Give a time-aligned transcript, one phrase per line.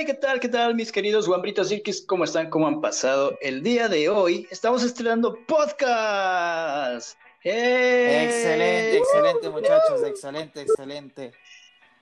[0.00, 0.40] Hey, ¿qué tal?
[0.40, 2.00] ¿Qué tal, mis queridos guambritos Cirquis?
[2.06, 2.48] ¿Cómo están?
[2.48, 3.36] ¿Cómo han pasado?
[3.42, 7.18] El día de hoy estamos estrenando podcast.
[7.42, 8.24] ¡Hey!
[8.24, 11.32] Excelente, excelente, muchachos, excelente, excelente.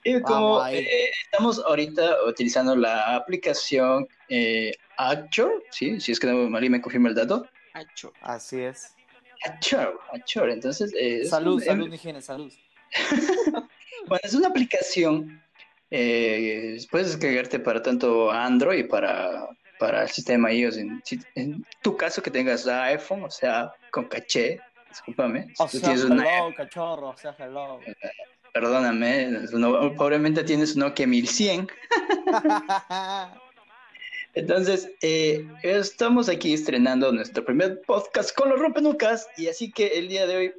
[0.05, 5.99] Y como eh, estamos ahorita utilizando la aplicación eh, Anchor, ¿sí?
[5.99, 7.47] Si es que no María me confirma el dato.
[7.73, 8.13] Hacho.
[8.21, 8.95] Así es.
[9.45, 10.49] Anchor, Anchor.
[10.49, 12.53] Entonces, eh, es Salud, un- salud, higiene, salud.
[14.07, 15.43] Bueno, es una aplicación,
[15.91, 19.47] eh, puedes descargarte para tanto Android y para,
[19.79, 20.77] para el sistema iOS.
[20.77, 25.53] En, tu caso que tengas iPhone, o sea, con caché, discúlpame.
[25.57, 27.79] O sea, una, hello, cachorro, o sea, hello.
[28.53, 31.67] perdóname, no- probablemente tienes un Nokia 1100.
[34.35, 40.07] Entonces, eh, estamos aquí estrenando nuestro primer podcast con los Rompenucas y así que el
[40.07, 40.53] día de hoy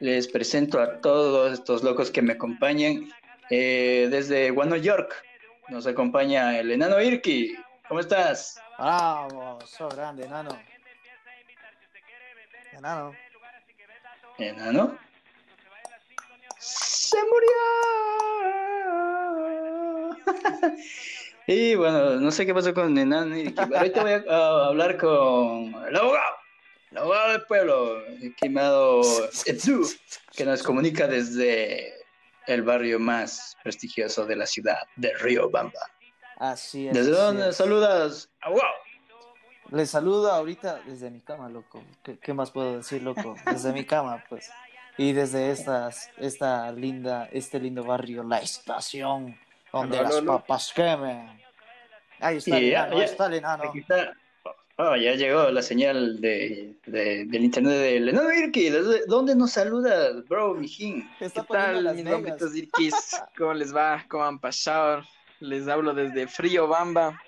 [0.00, 3.08] les presento a todos estos locos que me acompañan
[3.54, 5.14] eh, desde Guano York.
[5.68, 7.54] Nos acompaña el enano Irki.
[7.86, 8.58] ¿Cómo estás?
[8.78, 10.58] Vamos, so grande, enano.
[12.72, 13.14] Enano.
[14.38, 14.98] Enano.
[16.58, 17.58] Se murió.
[21.46, 23.54] y bueno, no sé qué pasó con enano Irki.
[23.54, 26.36] pero Ahorita voy a, a hablar con el abogado.
[26.90, 29.02] El abogado del pueblo, el quemado
[29.44, 29.94] Etsu,
[30.34, 32.01] que nos comunica desde
[32.46, 35.80] el barrio más prestigioso de la ciudad, de Río Bamba.
[36.36, 36.94] Así es.
[36.94, 37.56] ¿Desde así dónde es.
[37.56, 38.30] saludas?
[38.40, 38.72] Abogado.
[39.70, 41.82] Les saludo ahorita desde mi cama, loco.
[42.02, 43.34] ¿Qué, qué más puedo decir, loco?
[43.46, 44.50] Desde mi cama, pues.
[44.98, 49.38] Y desde estas, esta linda, este lindo barrio, la estación,
[49.72, 51.40] donde las papas quemen.
[52.20, 52.98] Ahí está el Y ya, enano, ya.
[52.98, 53.64] ahí está el enano.
[53.64, 54.12] Aquí está.
[54.76, 58.70] Oh, ya llegó la señal de, de- del internet del enano Irki.
[58.70, 61.08] ¿Desde ¿Dónde nos saludas, bro, mijín?
[61.18, 62.94] ¿Qué tal, las Irquis?
[63.36, 64.04] ¿Cómo les va?
[64.08, 65.02] ¿Cómo han pasado?
[65.40, 67.20] Les hablo desde Frío Bamba.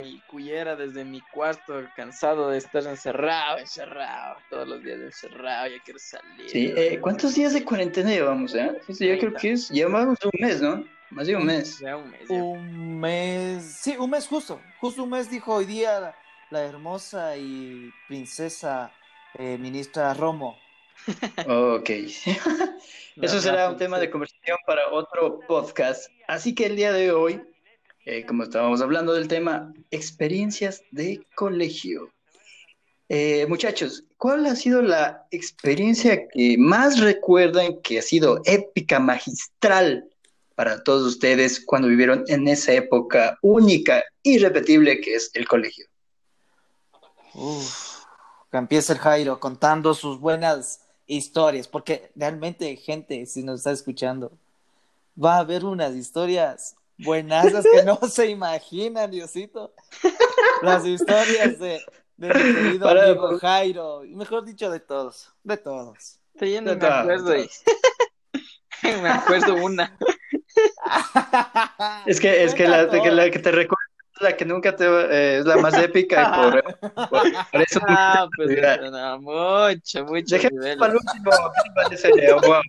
[0.00, 5.80] Mi cuyera desde mi cuarto, cansado de estar encerrado, encerrado, todos los días encerrado, ya
[5.84, 6.50] quiero salir.
[6.50, 8.72] Sí, eh, ¿cuántos días de cuarentena llevamos, eh?
[8.88, 10.84] Eso yo creo que es, llevamos un mes, ¿no?
[11.10, 11.78] Más de un mes.
[11.78, 12.20] Ya un mes.
[12.28, 12.34] ya.
[12.42, 16.12] Un mes, sí, un mes justo, justo un mes dijo hoy día
[16.54, 18.92] la, hermosa y princesa
[19.36, 20.56] eh, ministra Romo.
[21.48, 21.90] Ok.
[23.20, 26.10] Eso será un tema de conversación para otro podcast.
[26.28, 27.42] Así que el día de hoy,
[28.06, 32.12] eh, como estábamos hablando del tema, experiencias de colegio.
[33.08, 40.08] Eh, muchachos, ¿cuál ha sido la experiencia que más recuerdan que ha sido épica, magistral
[40.54, 45.86] para todos ustedes cuando vivieron en esa época única, irrepetible que es el colegio?
[47.34, 48.04] Uf,
[48.50, 54.32] que empiece el Jairo contando sus buenas historias, porque realmente, gente, si nos está escuchando,
[55.22, 59.72] va a haber unas historias buenas que no se imaginan, Diosito.
[60.62, 61.80] Las historias de,
[62.16, 66.18] de mi querido Para- amigo Jairo, y mejor dicho, de todos, de todos.
[66.34, 67.36] Estoy yendo De me acuerdo.
[67.36, 67.50] y-
[69.02, 69.96] me acuerdo una.
[72.06, 73.83] Es que, es que la, que la que te recuerdo
[74.20, 76.62] la que nunca te va- eh, es la más épica y por,
[77.10, 78.50] por- por eso Ah, pues
[78.90, 82.62] no, mucho, mucho Dejemos para el último, ¿qué te parece, abogado?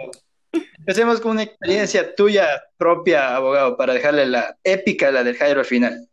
[0.77, 2.47] Empecemos con una experiencia tuya
[2.77, 6.07] propia, abogado, para dejarle la épica, la del Jairo al final.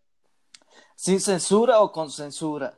[0.95, 2.75] ¿Sin censura o con censura?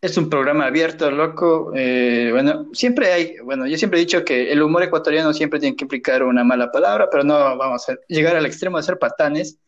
[0.00, 1.72] Es un programa abierto, loco.
[1.74, 5.74] eh, bueno, siempre hay, bueno, yo siempre he dicho que el humor ecuatoriano siempre tiene
[5.76, 9.58] que implicar una mala palabra, pero no vamos a llegar al extremo de ser patanes,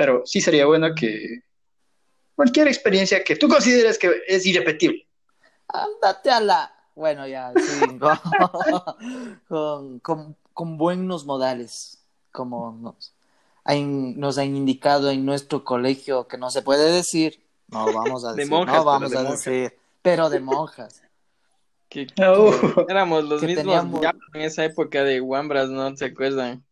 [0.00, 1.42] pero sí sería bueno que
[2.34, 5.06] cualquier experiencia que tú consideres que es irrepetible.
[5.68, 6.74] Ándate a la.
[6.94, 8.18] Bueno, ya, sí, con,
[9.48, 12.02] con, con, con buenos modales,
[12.32, 13.12] como nos,
[13.64, 17.44] han- nos han indicado en nuestro colegio que no se puede decir.
[17.68, 19.44] No vamos a De decir, monjas, no pero vamos de a monjas.
[19.44, 21.02] decir, pero de monjas.
[21.90, 22.86] Que- Uh.
[22.88, 25.94] Éramos los Que mismos teníamos- ya en esa época de Wambras, ¿no?
[25.96, 26.64] ¿Se acuerdan?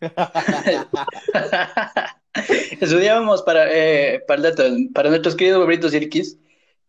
[2.80, 4.52] Estudiábamos para, eh, para,
[4.92, 6.38] para nuestros queridos bobritos Irquis,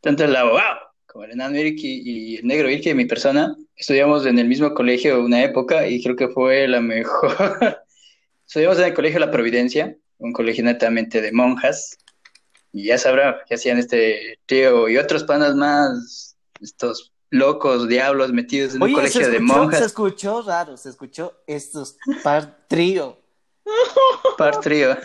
[0.01, 4.38] tanto el abogado como el enano Irqui y el negro Irqui, mi persona, estudiamos en
[4.38, 7.81] el mismo colegio una época y creo que fue la mejor.
[8.45, 11.97] estudiamos en el colegio La Providencia, un colegio netamente de monjas,
[12.71, 18.75] y ya sabrá que hacían este tío y otros panas más, estos locos diablos metidos
[18.75, 22.67] en un Oye, se colegio de escuchó, se monjas, escuchó raro, se escuchó estos par
[22.67, 23.17] trío,
[24.37, 24.95] par trío.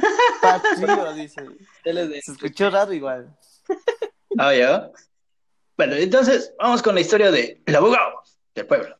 [0.40, 1.42] par trío, dice.
[1.84, 3.34] Se escuchó raro igual.
[4.38, 4.90] Ah, ya.
[5.76, 8.22] Bueno, entonces vamos con la historia de el abogado
[8.54, 8.96] del pueblo.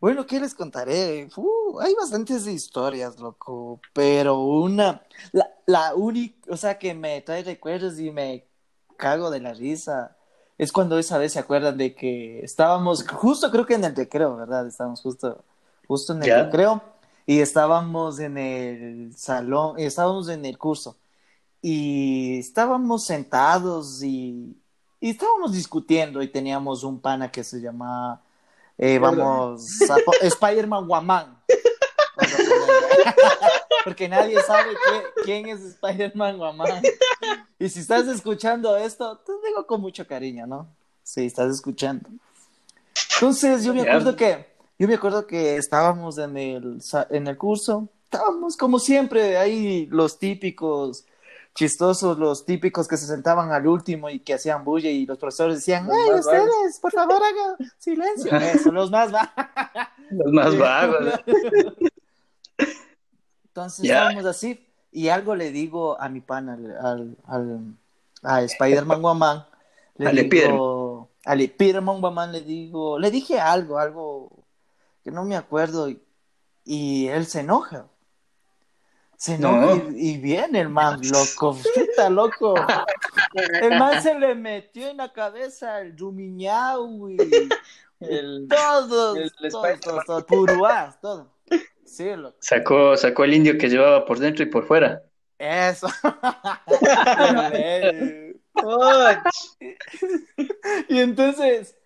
[0.00, 1.28] Bueno, ¿qué les contaré?
[1.36, 5.02] Uh, hay bastantes historias, loco, pero una,
[5.32, 8.46] la, la única, o sea, que me trae recuerdos y me
[8.96, 10.16] cago de la risa,
[10.58, 14.36] es cuando esa vez se acuerdan de que estábamos, justo creo que en el recreo,
[14.36, 14.66] ¿verdad?
[14.66, 15.44] Estábamos justo,
[15.88, 16.42] justo en el Ya.
[16.44, 16.82] recreo
[17.26, 20.96] y estábamos en el salón, estábamos en el curso
[21.60, 24.56] y estábamos sentados y,
[25.00, 28.22] y estábamos discutiendo y teníamos un pana que se llama,
[28.78, 29.66] eh, vamos,
[30.22, 31.36] Spider-Man Guamán.
[33.84, 36.82] Porque nadie sabe qué- quién es Spider-Man Guamán.
[37.58, 40.68] Y si estás escuchando esto, te digo con mucho cariño, ¿no?
[41.02, 42.08] Sí, estás escuchando.
[43.14, 46.78] Entonces, yo me acuerdo que, yo me acuerdo que estábamos en el,
[47.10, 51.06] en el curso, estábamos como siempre, ahí los típicos
[51.54, 55.56] chistosos, los típicos que se sentaban al último y que hacían bulla y los profesores
[55.56, 56.48] decían, Los ¡ay, más vagos".
[56.48, 58.36] ustedes, por favor, hagan silencio!
[58.36, 59.30] Eso, los más vagos.
[60.10, 61.20] Los más vagos.
[63.46, 67.74] Entonces estábamos así y algo le digo a mi pana, al, al,
[68.22, 69.46] a Spider-Man Guamán,
[69.96, 74.45] le Al digo, al Spider-Man Guamán le digo, le dije algo, algo
[75.06, 76.02] que no me acuerdo y,
[76.64, 77.86] y él se enoja.
[79.16, 79.90] Se enoja No.
[79.92, 82.56] y, y viene el man, loco, puta loco.
[83.62, 87.16] El man se le metió en la cabeza el Rumiñau y
[88.00, 89.80] El, todos, El todos, Spider-Man.
[89.80, 91.32] todos, todos, puruás, todo.
[91.84, 92.36] Sí, loco.
[92.40, 95.04] Sacó, sacó el indio que llevaba por dentro y por fuera.
[95.38, 95.86] Eso.
[100.88, 101.76] y entonces,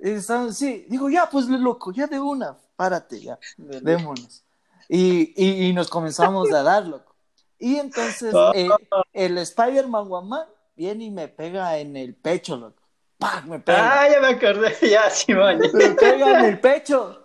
[0.00, 4.44] estaban así, digo, ya, pues loco, ya de una, párate ya, démonos.
[4.88, 7.14] Y, y, y nos comenzamos a dar, loco.
[7.58, 8.68] Y entonces eh,
[9.12, 12.82] el Spider-Man Guamán viene y me pega en el pecho, loco.
[13.18, 13.42] ¡Pah!
[13.42, 14.00] Me pega.
[14.00, 15.60] Ah, ya me acordé, ya, Simón.
[15.74, 17.22] Me pega en el pecho.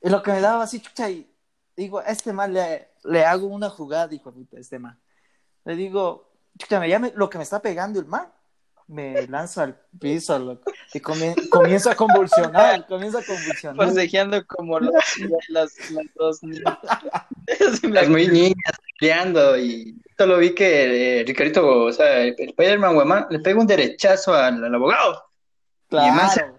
[0.00, 1.28] Y lo que me daba así, chucha, y
[1.76, 4.98] digo, a este man le, le hago una jugada, a este man.
[5.64, 8.32] Le digo, chucha, me llame lo que me está pegando el man.
[8.88, 10.70] Me lanza al piso, loco.
[10.92, 13.86] Y comie- comienzo a convulsionar, comienzo a convulsionar.
[13.86, 14.92] forcejeando como las,
[15.48, 16.78] las, las dos niñas.
[17.82, 18.54] Las muy niñas
[18.98, 23.66] peleando y solo vi que eh, Ricardito, o sea, el Spider-Man Guamán le pega un
[23.66, 25.24] derechazo al, al abogado.
[25.90, 26.56] Y Claro.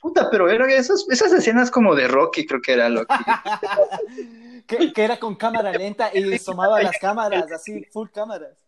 [0.00, 3.14] Puta, pero era esas, esas escenas como de Rocky, creo que era lo que...
[4.66, 8.63] que, que era con cámara lenta y asomaba las cámaras, así, full cámaras.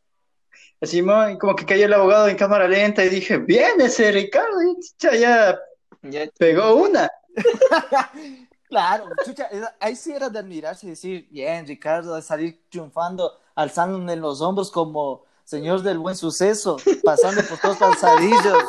[0.80, 4.62] Así, mo, como que cayó el abogado en cámara lenta y dije, bien ese Ricardo,
[4.62, 5.58] y chicha, ya
[6.02, 7.10] Ya, pegó una.
[8.68, 9.48] Claro, chucha,
[9.78, 14.40] ahí sí era de admirarse y decir, bien, Ricardo, de salir triunfando, alzando en los
[14.40, 18.64] hombros como señor del buen suceso, pasando por todos los pasadillos.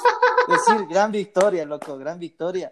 [0.48, 2.72] Decir, gran victoria, loco, gran victoria.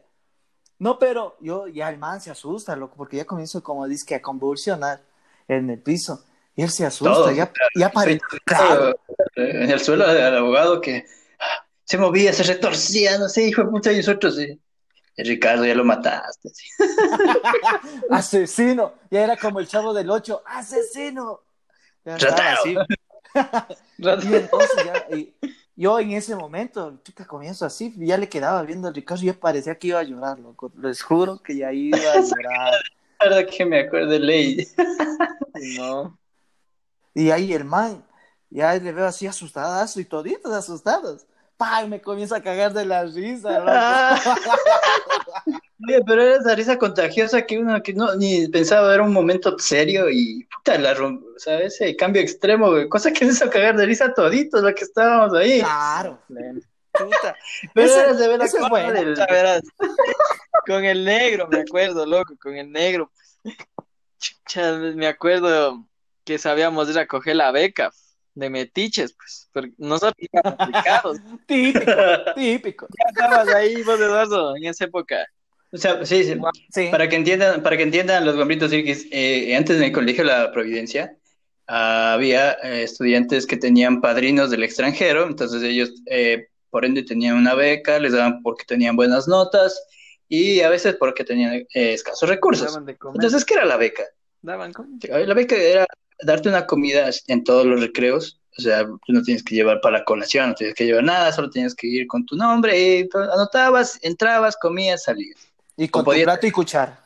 [0.78, 4.22] No, pero yo, ya el man se asusta, loco, porque ya comienzo como dice a
[4.22, 5.02] convulsionar
[5.48, 6.24] en el piso.
[6.56, 8.98] Y él se asusta, Todo, ya, ya pare- claro,
[9.36, 11.06] En el suelo del abogado que
[11.40, 14.60] ah, se movía, se retorcía, no sé, hijo de puta, y nosotros, sí.
[15.18, 16.50] "Eh, Ricardo, ya lo mataste.
[16.54, 16.68] sí.
[18.10, 18.94] asesino.
[19.12, 21.42] Ya era como el chavo del 8, asesino.
[22.06, 22.58] Ya estaba.
[23.98, 25.34] Y entonces ya, y
[25.76, 29.34] yo en ese momento, chica, comienzo así, ya le quedaba viendo al Ricardo y ya
[29.34, 30.72] parecía que iba a llorar, loco.
[30.82, 32.74] Les juro que ya iba a llorar.
[33.20, 34.68] La verdad que me acuerdo de ley.
[35.78, 36.18] no.
[37.16, 38.06] Y ahí el man,
[38.52, 41.26] ya le veo así asustadazo y toditos asustados.
[41.58, 41.88] ¡Pam!
[41.90, 43.64] Me comienza a cagar de la risa.
[45.88, 49.58] Oye, pero era esa risa contagiosa que uno que no ni pensaba era un momento
[49.60, 53.50] serio y puta la rom- o sea, ese cambio extremo, güey, cosa que nos hizo
[53.50, 55.60] cagar de risa toditos los que estábamos ahí.
[55.62, 56.20] Claro,
[56.92, 57.36] puta.
[57.74, 58.92] Pero Ese- era de ver la es bueno.
[58.94, 59.62] del- verás.
[60.66, 63.12] Con el negro, me acuerdo, loco, con el negro.
[64.20, 65.86] Chucha, me acuerdo
[66.26, 67.92] que sabíamos ir a coger la beca
[68.34, 69.50] de metiches, pues.
[69.54, 71.18] Porque nosotros aplicados.
[71.48, 71.92] Típico,
[72.36, 72.88] típico.
[72.88, 75.26] Ya estabas ahí, vos, Eduardo, en esa época.
[75.72, 76.38] O sea, sí, sí.
[76.72, 76.88] Sí.
[76.92, 80.52] Para que entiendan, para que entiendan los gambritos cirquis, eh, antes en el colegio La
[80.52, 81.18] Providencia
[81.68, 87.56] había eh, estudiantes que tenían padrinos del extranjero, entonces ellos eh, por ende tenían una
[87.56, 89.82] beca, les daban porque tenían buenas notas
[90.28, 92.68] y a veces porque tenían eh, escasos recursos.
[92.68, 93.16] Daban de comer.
[93.16, 94.04] Entonces, ¿qué era la beca?
[94.42, 94.98] Daban como.
[95.10, 95.88] La beca era
[96.22, 100.00] darte una comida en todos los recreos, o sea, tú no tienes que llevar para
[100.00, 103.10] la colación, no tienes que llevar nada, solo tienes que ir con tu nombre y
[103.14, 105.48] anotabas, entrabas, comías, salías.
[105.76, 106.98] Y con O plato y cuchara.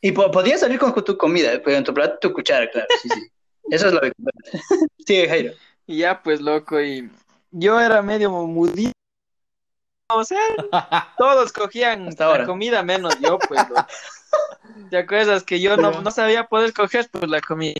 [0.00, 3.08] Y po- podías salir con tu comida, pero en tu plato tu cuchara, claro, sí,
[3.08, 3.28] sí.
[3.70, 4.14] Eso es la beca.
[5.06, 5.52] Sigue, Jairo.
[5.86, 7.10] Y ya, pues, loco, y
[7.50, 8.92] yo era medio mudito.
[10.10, 10.38] O sea,
[11.18, 12.38] todos cogían Hasta ahora.
[12.40, 13.86] la comida menos yo, pues, loco.
[14.90, 17.74] ¿Te acuerdas que yo no, no sabía poder coger pues la comida?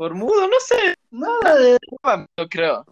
[0.00, 1.76] Por mudo, no sé, Nada de...
[2.38, 2.86] yo creo.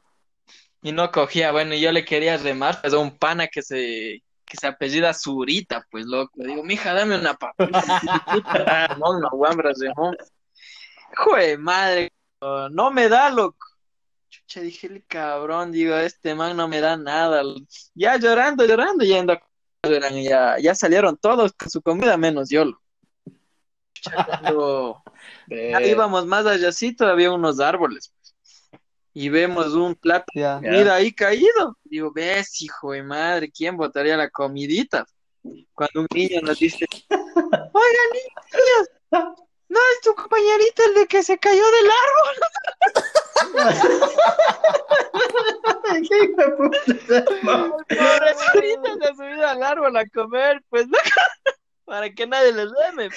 [0.82, 4.22] Y no cogía, bueno, y yo le quería remar, pues a un pana que se,
[4.44, 6.32] que se apellida Zurita, pues loco.
[6.36, 7.56] Le digo, mija, dame una papita.
[8.98, 9.90] no, no, guambras, de
[11.56, 12.12] madre,
[12.42, 13.66] no me da, loco.
[14.28, 17.42] Chucha, dije, el cabrón, digo, este man no me da nada.
[17.94, 19.40] Ya llorando, llorando, yendo a
[20.10, 22.66] ya, ya salieron todos con su comida, menos yo.
[22.66, 22.87] loco.
[24.04, 25.02] Cuando
[25.48, 28.12] ya de- íbamos más allácito, había unos árboles.
[29.14, 30.60] Y vemos un plato Ya.
[30.62, 30.70] Ya.
[30.70, 31.76] Mira, ahí caído.
[31.84, 35.04] Digo, ves, hijo de madre, ¿quién botaría la comidita?
[35.74, 38.88] Cuando un niño nos dice, oigan, niños,
[39.68, 41.88] no es tu compañerito el de que se cayó del
[46.08, 46.78] ¿Qué hijo de puta?
[47.18, 47.84] árbol.
[47.88, 50.98] Pobre Zurita se ha subido al árbol a comer, pues no,
[51.84, 53.08] para que nadie le deme.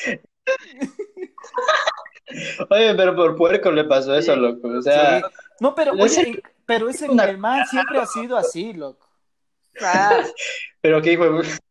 [2.70, 4.68] Oye, pero por puerco le pasó eso, loco.
[4.70, 5.26] O sea, Sí.
[5.60, 9.08] No, pero Ese- oye, pero ese una- el man siempre ha sido así, loco.
[9.82, 10.10] Ah,
[10.82, 11.48] pero qué hijo de.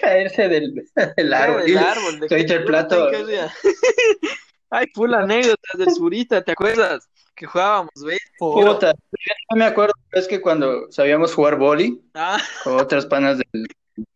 [0.00, 0.74] Caerse del,
[1.16, 1.64] del árbol.
[1.64, 2.20] del árbol.
[2.20, 3.10] de ahorita el plato.
[4.70, 7.08] Ay, full anécdotas del Zurita, ¿te acuerdas?
[7.34, 8.20] Que jugábamos, ¿ves?
[8.38, 13.66] Puta, yo me acuerdo, es que cuando sabíamos jugar boli Ah, con otras panas del,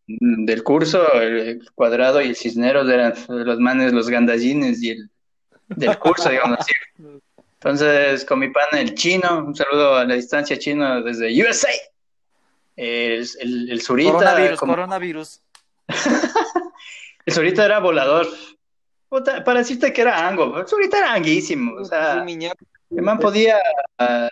[0.07, 5.11] del curso, el cuadrado y el cisneros eran los manes, los gandallines y el
[5.69, 6.73] del curso, digamos así.
[7.55, 11.71] Entonces, con mi pana el chino, un saludo a la distancia chino desde USA.
[12.77, 15.41] El, el, el Zurita, Coronavirus, como- coronavirus.
[17.27, 18.27] el Zurita era volador.
[19.09, 23.59] Puta, para decirte que era ango, el Zurita era anguísimo, o sea, el man podía.
[23.99, 24.29] ah,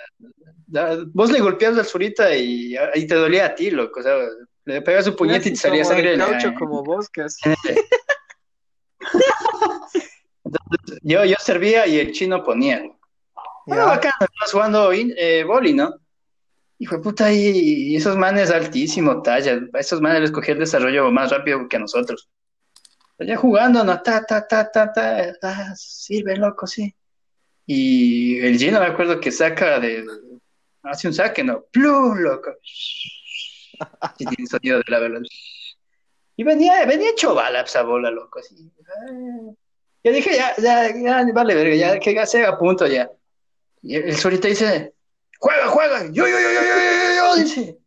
[0.66, 4.00] da- vos le golpeabas al Zurita y, y te dolía a ti, loco.
[4.00, 4.16] O sea,
[4.64, 6.09] le pegas su puñete y te salía sangre.
[6.09, 6.83] de en la- caucho como.
[10.45, 12.83] Entonces, yo, yo servía y el chino ponía.
[13.71, 15.95] Ah, bacán, estabas jugando eh, boli, ¿no?
[16.78, 17.38] Hijo de puta, y,
[17.92, 19.61] y esos manes altísimo, talla.
[19.73, 22.28] A esos manes les cogía el desarrollo más rápido que a nosotros.
[23.19, 24.02] Ya jugando, ¿no?
[24.02, 26.92] Ta, ta, ta, ta, ta, ta, sirve, loco, sí.
[27.66, 30.04] Y el Gino me acuerdo que saca de.
[30.83, 31.62] Hace un saque, ¿no?
[31.71, 32.50] ¡Plum, loco!
[34.19, 35.21] Y tiene sonido de la.
[36.37, 38.71] Y venía, venía hecho bala esa bola, loco, así.
[40.05, 43.11] Yo dije, ya, ya, ya, vale, verga, ya, que ya se a punto ya.
[43.83, 44.95] Y el, solita dice,
[45.39, 47.79] juega, juega, yo, yo, yo, yo, yo, yo, yo, dice.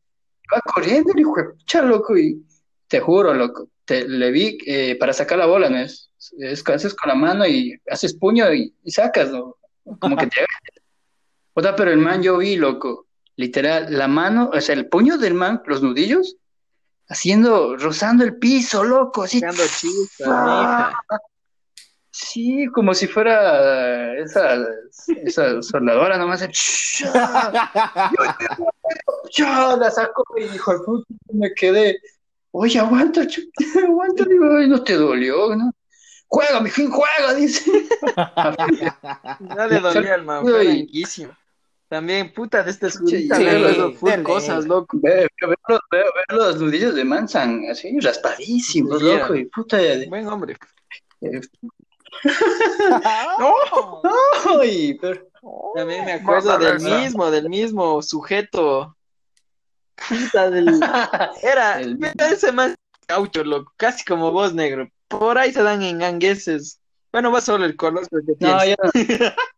[0.54, 2.46] Va corriendo el hijo de pucha, loco, y
[2.88, 5.80] te juro, loco, te, le vi eh, para sacar la bola, ¿no?
[5.80, 9.58] Es, es, con la mano y haces puño y, y sacas, ¿no?
[10.00, 10.46] Como que te
[11.54, 15.18] O sea, pero el man yo vi, loco, literal, la mano, o sea, el puño
[15.18, 16.38] del man, los nudillos,
[17.08, 19.40] haciendo, rozando el piso, loco, así.
[22.12, 24.56] Sí, como si fuera esa,
[25.24, 26.42] esa soldadora nomás.
[26.44, 26.52] el
[29.34, 32.00] Ya la sacó y dijo, "Ay, puta, me quedé.
[32.52, 33.28] Oye, aguanta,
[33.84, 35.74] aguanta, digo, "Ay, no te dolió, ¿no?
[36.28, 37.70] Juega, mijín, juega, dice.
[39.58, 40.88] Ya le dolía al man, fue.
[41.88, 44.24] También, puta, de este surita, Sí, dele.
[44.24, 44.98] cosas, loco.
[45.02, 49.20] Ve, ve, ve los- ve- ve los nudillos de Mansan, así, raspadísimos, Yeah.
[49.20, 49.80] loco, y puta.
[49.82, 50.58] eh, Buen hombre.
[53.40, 53.54] No.
[54.60, 55.28] Ay, pero-
[55.76, 58.96] También me acuerdo del mismo, del mismo sujeto.
[60.10, 60.66] Puta del...
[61.44, 62.00] Era, El
[62.32, 62.74] ese más
[63.06, 64.90] caucho, loco, casi como vos, negro.
[65.08, 66.80] Por ahí se dan en gangueses.
[67.12, 68.70] Bueno, va solo el color que No, tienes.
[68.70, 69.34] yo no, Me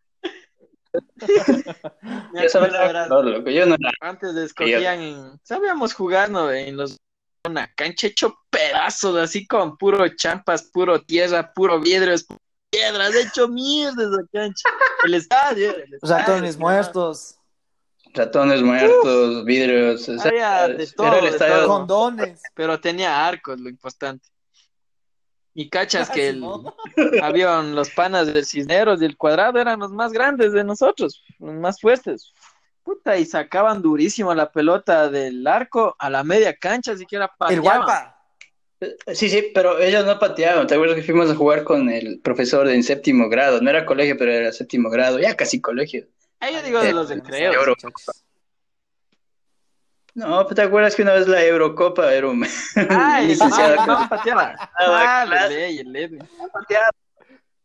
[0.93, 3.91] yo solo acuerdo, era verás, color, loco, yo no era.
[4.01, 5.39] Antes escogían en...
[5.43, 6.51] Sabíamos jugar, ¿no?
[6.51, 6.97] En los...
[7.47, 12.25] Una cancha hecho pedazos, así con puro champas, puro tierra, puro vidrios,
[12.69, 14.69] piedras, hecho mierda esa cancha.
[15.05, 15.75] El estadio.
[15.75, 17.37] el estadio, Ratones muertos,
[18.13, 21.55] Ratones muertos, vidrios, o sea, Había de todo, era el de estadio.
[21.55, 21.67] todo.
[21.67, 22.41] condones.
[22.53, 24.27] Pero tenía arcos, lo importante.
[25.59, 26.75] Y cachas que el, ¿no?
[27.23, 31.55] habían los panas del Cisneros y el Cuadrado eran los más grandes de nosotros, los
[31.55, 32.31] más fuertes.
[32.83, 37.63] Puta, y sacaban durísimo la pelota del arco a la media cancha, siquiera El pateaban.
[37.63, 38.23] guapa.
[39.15, 40.67] Sí, sí, pero ellos no pateaban.
[40.67, 43.59] ¿Te acuerdas que fuimos a jugar con el profesor en séptimo grado?
[43.59, 46.05] No era colegio, pero era séptimo grado, ya casi colegio.
[46.39, 47.55] Ahí yo digo de los recreos.
[50.17, 52.43] No, pues, ¿te acuerdas que una vez la Eurocopa era un
[52.89, 54.09] Ah, el licenciado ah.
[54.79, 56.19] Ah, el?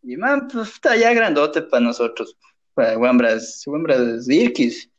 [0.02, 2.37] Y man, pues está ya grandote para nosotros,
[2.75, 4.90] para Wambras, Wambras Irkis.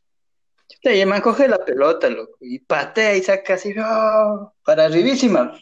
[0.82, 4.52] Y man coge la pelota, loco, y patea y saca así, ¡oh!
[4.64, 5.56] para arribísima.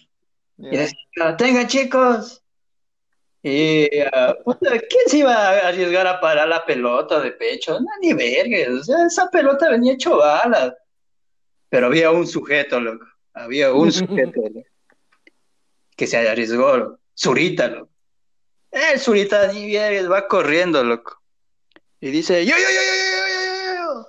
[0.56, 0.80] Y Ya.
[0.80, 2.42] decía, tengan chicos.
[3.42, 7.78] Y, ah, puta, ¿quién se iba a arriesgar a parar la pelota de pecho?
[7.78, 10.72] No, ni verga, o sea, esa pelota venía hecho balas.
[11.72, 13.06] Pero había un sujeto, loco.
[13.32, 14.60] Había un sujeto loco,
[15.96, 16.98] que se arriesgó, loco.
[17.18, 17.88] Zurita, loco.
[18.70, 19.50] El Zurita
[20.10, 21.22] va corriendo, loco.
[21.98, 24.04] Y dice, yo, yo, yo, yo, yo, yo,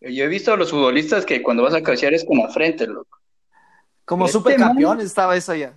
[0.00, 0.10] yo.
[0.14, 2.86] Yo he visto a los futbolistas que cuando vas a cabecear es con la frente,
[2.86, 3.18] loco.
[4.06, 5.74] Como este supercampeón man, estaba eso ya.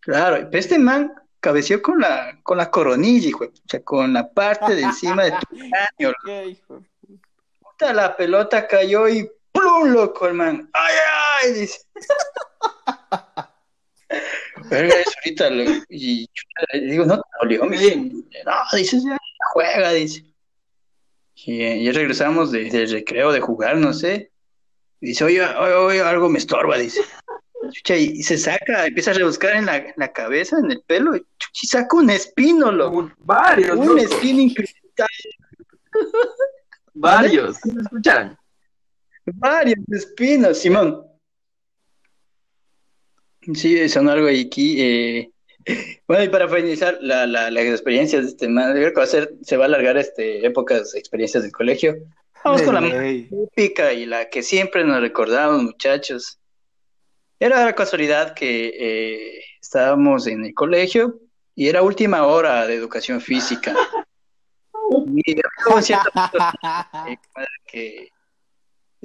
[0.00, 4.32] Claro, pero este man cabeció con la, con la coronilla, hijo, o sea, con la
[4.32, 5.56] parte de encima de tu
[5.98, 6.14] cráneo.
[7.60, 9.88] Puta, la pelota cayó y ¡plum!
[9.92, 10.70] loco, el man.
[10.72, 10.94] ¡Ay,
[11.44, 11.52] ay!
[11.52, 11.78] Dice.
[14.70, 15.50] Verga, eso ahorita.
[15.50, 16.28] lo- y
[16.72, 17.96] le digo, no te dolió, me dice.
[17.96, 19.18] No, dice, ya
[19.52, 20.24] juega, dice.
[21.34, 24.32] Y eh, ya regresamos de, del recreo de jugar, no sé.
[25.00, 27.02] Y dice, oye, oye, oye, algo me estorba, dice.
[27.72, 30.82] Chucha, y, y se saca, empieza a rebuscar en la, en la cabeza, en el
[30.82, 31.26] pelo, y,
[31.66, 32.98] saca un espino, loco.
[32.98, 35.08] Un- varios, Un loco, espino incrustado.
[36.94, 37.56] varios.
[37.58, 38.38] ¿Sí me escuchan?
[39.34, 41.02] Varios espinos, Simón.
[43.54, 44.80] Sí, son algo aquí.
[44.80, 45.30] eh,
[46.06, 49.08] Bueno, y para finalizar la, la, las experiencias de este man, creo que va a
[49.08, 51.96] ser, se va a alargar este, épocas, experiencias del colegio.
[52.44, 56.38] Vamos con la más típica y la que siempre nos recordamos, muchachos.
[57.40, 61.18] Era la casualidad que eh, estábamos en el colegio
[61.56, 63.74] y era última hora de educación física.
[64.88, 66.08] Y había un cierto
[67.66, 68.08] que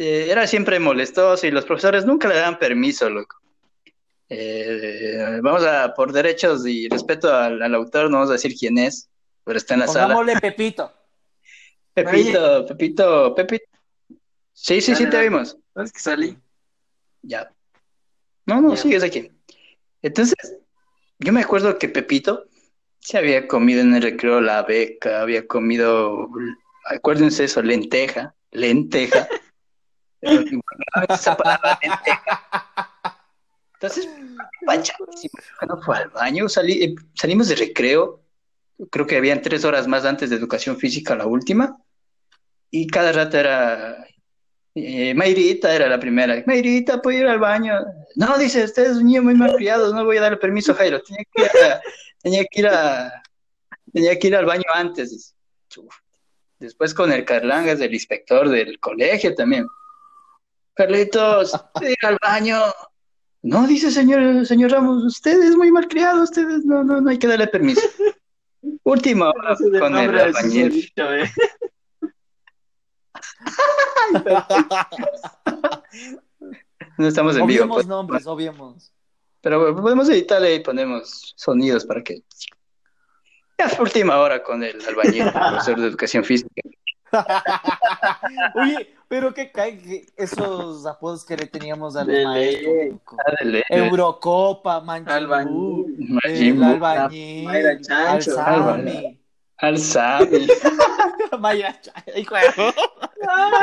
[0.02, 3.38] eh, era siempre molestoso y los profesores nunca le daban permiso, loco.
[4.30, 8.78] Eh, vamos a, por derechos y respeto al, al autor, no vamos a decir quién
[8.78, 9.10] es,
[9.44, 10.16] pero está en la sala.
[10.16, 10.92] Pongámosle Pepito.
[11.94, 13.66] Pepito, Pepito, Pepito.
[14.54, 15.30] Sí, sí, sí, te dale.
[15.30, 15.58] vimos.
[15.74, 16.38] ¿Sabes que salí?
[17.22, 17.52] Ya.
[18.46, 18.78] No, no, Ya.
[18.82, 19.30] sigues aquí.
[20.02, 20.36] Entonces,
[21.20, 22.46] yo me acuerdo que Pepito
[23.00, 26.30] se había comido en el recreo la beca, había comido,
[26.86, 29.28] acuérdense eso, lenteja, lenteja.
[30.22, 32.48] Esa palabra, lenteja.
[33.74, 34.08] Entonces,
[34.66, 34.94] pancha,
[35.58, 38.22] cuando fue al baño, salí, eh, salimos de recreo,
[38.92, 41.76] creo que habían tres horas más antes de educación física, la última,
[42.70, 44.06] y cada rato era,
[44.76, 47.74] eh, Mayrita era la primera, Mayrita, ¿puedo ir al baño?
[48.16, 51.02] No, dice, usted es un niño muy mal criado, no voy a darle permiso, Jairo,
[51.02, 51.82] tenía que ir a,
[52.22, 53.24] tenía que ir a,
[53.92, 55.36] tenía que ir al baño antes.
[56.60, 59.66] Después con el Carlangas, del inspector del colegio también.
[60.74, 62.60] Carlitos, ir al baño.
[63.44, 67.28] No, dice señor, señor Ramos, usted es muy malcriado, ustedes no, no, no hay que
[67.28, 67.82] darle permiso.
[68.84, 70.94] Última hora es con el albañil.
[70.96, 71.32] eh.
[76.98, 78.94] No estamos en vivo, Obviemos pues, nombres, obviemos.
[79.42, 82.22] pero bueno, podemos editarle y ponemos sonidos para que.
[83.58, 86.62] Ya última hora con el albañil, el profesor de educación física.
[88.56, 93.00] Oye, pero qué cae que esos apodos que le teníamos a los maestros.
[93.70, 96.10] Eurocopa, Albañil.
[96.24, 97.84] el albañil, Al Sami.
[97.84, 98.32] Chancho,
[102.16, 102.42] hijo de-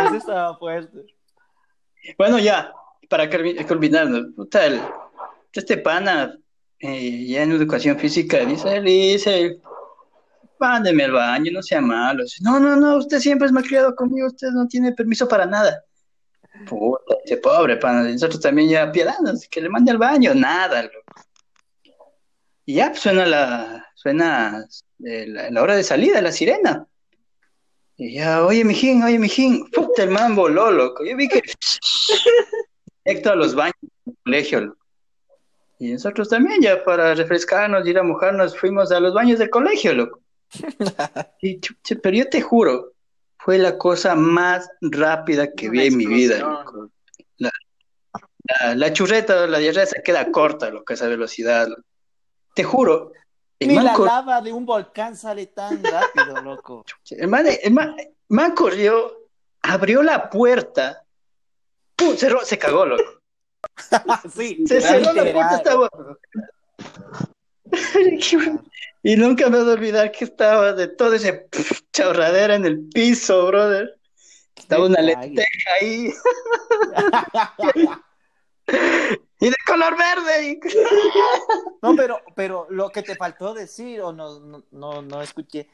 [0.07, 0.99] Ese estaba fuerte.
[2.17, 2.73] Bueno, ya,
[3.09, 4.09] para culmi- culminar,
[5.53, 6.37] este pana,
[6.79, 9.61] eh, ya en educación física, dice, dice,
[10.61, 12.25] mándeme al baño, no sea malo.
[12.41, 15.85] No, no, no, usted siempre es malcriado conmigo, usted no tiene permiso para nada.
[16.67, 21.03] Puta, dice, pobre pana, nosotros también ya piedamos, que le mande al baño, nada, loco.
[22.65, 24.65] Y ya pues, suena la, suena
[25.05, 26.87] eh, la, la hora de salida, la sirena.
[27.97, 31.05] Y ya, oye, mijín, oye, mijín, puta, el man voló, loco.
[31.05, 31.43] Yo vi que
[33.05, 34.61] directo a los baños del colegio.
[34.61, 34.79] loco.
[35.81, 39.95] Y nosotros también, ya para refrescarnos, ir a mojarnos, fuimos a los baños del colegio,
[39.95, 40.21] loco.
[41.43, 41.61] Y,
[42.03, 42.93] pero yo te juro,
[43.39, 46.65] fue la cosa más rápida que vi en mi vida.
[47.39, 47.51] La,
[48.61, 51.69] la, la churreta, la diarrea se queda corta, loco, a esa velocidad.
[52.55, 53.13] Te juro,
[53.61, 56.85] Ni la cor- lava de un volcán sale tan rápido, loco.
[57.11, 59.29] El man, el man- el man corrió,
[59.63, 61.05] abrió la puerta,
[61.97, 62.17] ¡pum!
[62.17, 63.21] cerró, se cagó, loco.
[64.35, 65.89] Sí, Se cerró la puerta, estaba.
[69.03, 71.49] Y nunca me voy a olvidar que estaba de todo ese
[71.93, 73.99] chorradera en el piso, brother.
[74.57, 75.47] Estaba una lenteja
[75.81, 76.13] ahí.
[79.41, 80.61] y de color verde.
[81.81, 85.69] No, pero, pero lo que te faltó decir, o no, no, no, no escuché,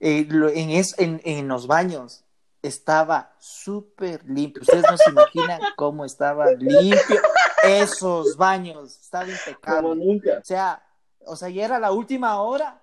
[0.00, 2.24] eh, lo- en, es, en, en los baños
[2.62, 4.62] estaba súper limpio.
[4.62, 7.20] Ustedes no se imaginan cómo estaba limpio
[7.64, 8.98] esos baños.
[8.98, 9.94] Estaba Como impecable.
[10.06, 10.38] nunca.
[10.40, 10.82] O sea,
[11.26, 12.80] o sea, ya era la última hora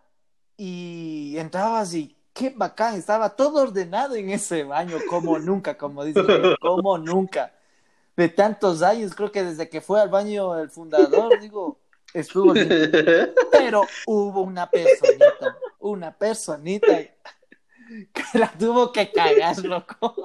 [0.57, 6.21] y entrabas y qué bacán, estaba todo ordenado en ese baño, como nunca, como dice,
[6.61, 7.53] como nunca.
[8.15, 11.79] De tantos años, creo que desde que fue al baño el fundador, digo,
[12.13, 13.33] estuvo limpio.
[13.51, 16.87] Pero hubo una personita, una personita
[18.13, 20.15] que la tuvo que cagar, loco.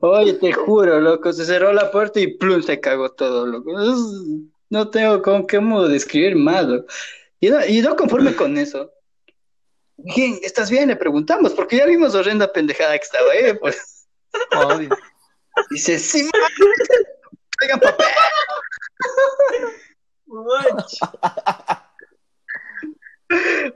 [0.00, 3.70] Oye, te juro, loco, se cerró la puerta y plum, se cagó todo, loco.
[4.70, 6.86] No tengo con qué modo describir más, loco.
[7.40, 8.90] Y no, y no conforme con eso.
[9.96, 10.88] Bien, ¿estás bien?
[10.88, 14.06] Le preguntamos, porque ya vimos horrenda pendejada que estaba ahí, pues.
[14.56, 14.90] Obvio.
[15.70, 16.30] Dice, sí,
[17.58, 18.06] traigan papel.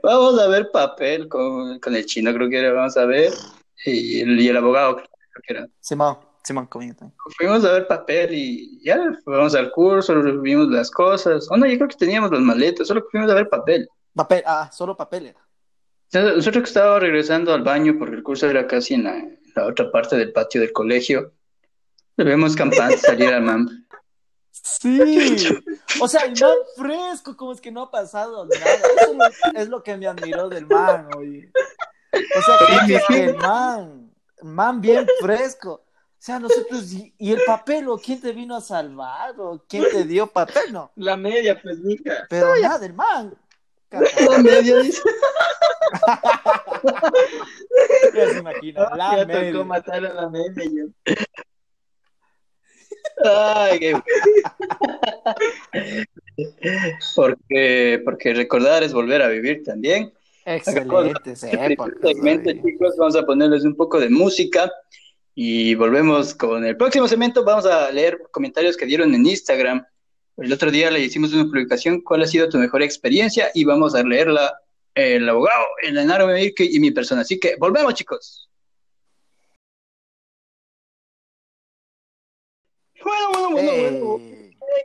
[0.03, 3.31] Vamos a ver papel con, con el chino, creo que era, vamos a ver.
[3.85, 5.07] Y el, y el abogado, creo
[5.45, 5.67] que era.
[5.79, 6.95] Simón, También.
[7.37, 11.47] Fuimos a ver papel y ya, fuimos al curso, vimos las cosas.
[11.49, 13.87] Oh, no, yo creo que teníamos los maletos, solo que fuimos a ver papel.
[14.13, 15.39] Papel, ah, solo papel era.
[16.13, 19.65] Nosotros que estábamos regresando al baño, porque el curso era casi en la, en la
[19.65, 21.33] otra parte del patio del colegio,
[22.15, 23.87] le vemos campante salir al man.
[24.51, 25.61] Sí.
[25.99, 28.73] O sea, el man fresco, como es que no ha pasado nada.
[28.73, 31.51] Eso es lo, es lo que me admiró del man, oye.
[32.13, 35.84] O sea, que, que el man, man bien fresco.
[36.25, 40.05] O sea, nosotros, y, el papel, o quién te vino a salvar, o quién te
[40.05, 40.91] dio papel, no.
[40.95, 42.25] La media, pues, mija.
[42.27, 43.37] Pero nada, el man.
[43.91, 45.03] La media dice.
[48.15, 49.51] Ya se imagina, la ya media.
[49.51, 50.63] tocó matar a la media.
[50.65, 50.85] yo.
[53.23, 54.01] Ay, qué...
[57.15, 60.11] porque, porque recordar es volver a vivir también.
[60.43, 61.93] Excelentes Este épocas.
[62.01, 62.61] segmento, oye.
[62.63, 64.71] chicos, vamos a ponerles un poco de música
[65.35, 67.43] y volvemos con el próximo segmento.
[67.43, 69.85] Vamos a leer comentarios que dieron en Instagram.
[70.37, 73.51] El otro día le hicimos una publicación, ¿cuál ha sido tu mejor experiencia?
[73.53, 74.59] Y vamos a leerla
[74.95, 77.21] el abogado, el Medirke y mi persona.
[77.21, 78.49] Así que volvemos, chicos.
[83.03, 84.35] Bueno, bueno, bueno, bueno.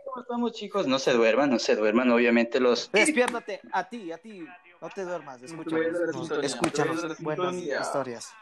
[0.05, 0.87] ¿Cómo estamos, chicos?
[0.87, 2.11] No se duerman, no se duerman.
[2.11, 2.91] Obviamente los...
[2.93, 4.45] Despiértate, a ti, a ti.
[4.81, 6.29] No te duermas, escúchanos.
[6.29, 8.33] No, escúchanos buenas historias.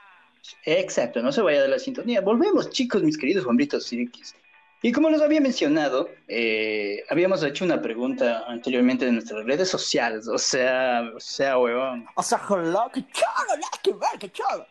[0.65, 2.21] Exacto, no se vaya de la sintonía.
[2.21, 4.35] Volvemos, chicos, mis queridos hombritos siriquis.
[4.81, 10.29] Y como les había mencionado, eh, habíamos hecho una pregunta anteriormente en nuestras redes sociales.
[10.29, 12.07] O sea, o sea, huevón.
[12.15, 14.65] O sea, hola, que chavo, que ver, que chavo.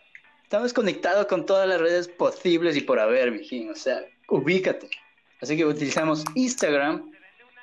[0.44, 3.70] Estamos conectados con todas las redes posibles y por haber, mijín.
[3.70, 4.90] O sea, ubícate.
[5.42, 7.12] Así que utilizamos Instagram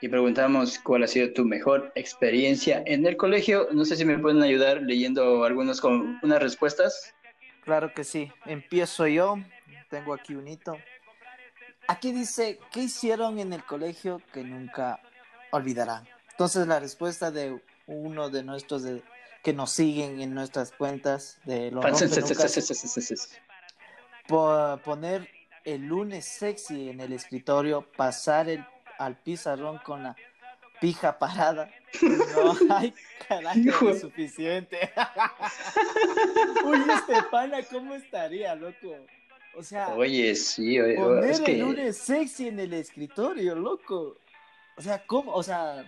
[0.02, 3.68] y preguntamos cuál ha sido tu mejor experiencia en el colegio.
[3.72, 7.14] No sé si me pueden ayudar leyendo algunos con unas respuestas.
[7.64, 8.30] Claro que sí.
[8.46, 9.36] Empiezo yo.
[9.90, 10.76] Tengo aquí un hito.
[11.86, 15.00] Aquí dice, ¿qué hicieron en el colegio que nunca
[15.50, 16.08] olvidarán?
[16.30, 19.02] Entonces la respuesta de uno de nuestros de-
[19.42, 21.84] que nos siguen en nuestras cuentas de los
[24.82, 25.28] poner
[25.64, 28.64] el lunes sexy en el escritorio, pasar el,
[28.98, 30.16] al pizarrón con la
[30.84, 31.70] pija parada.
[32.02, 32.92] No hay
[33.26, 33.94] carácter Hijo.
[33.94, 34.78] suficiente.
[36.64, 38.94] Uy, este pana, ¿cómo estaría, loco?
[39.56, 44.18] O sea, Oye, sí, oye, poner es el que lunes sexy en el escritorio, loco.
[44.76, 45.32] O sea, ¿cómo?
[45.32, 45.86] O sea...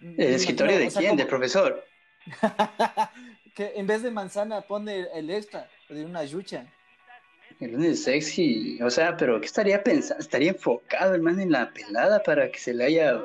[0.00, 1.84] el escritorio de quién, del profesor.
[3.54, 6.64] que en vez de manzana pone el, el extra de una yucha.
[7.60, 10.22] El lunes sexy, o sea, pero ¿qué estaría pensando?
[10.22, 13.20] ¿Estaría enfocado el man en la pelada para que se le haya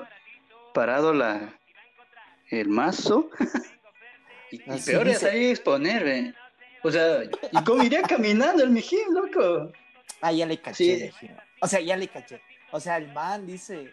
[0.74, 1.58] parado la
[2.50, 3.30] el mazo?
[4.52, 5.28] y, y Así peor es dice.
[5.28, 6.34] salir a exponer, ve.
[6.84, 9.72] O sea, ¿y cómo iría caminando el mijín, loco?
[10.22, 11.12] Ah, ya le caché.
[11.20, 11.30] Sí.
[11.62, 12.42] O sea, ya le caché.
[12.72, 13.92] O sea, el man dice,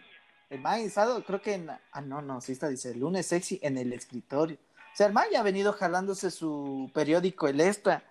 [0.49, 3.59] el man ha estado, creo que en, ah, no, no, sí está, dice, lunes sexy
[3.61, 4.57] en el escritorio.
[4.93, 8.03] O sea, el man ya ha venido jalándose su periódico, el extra,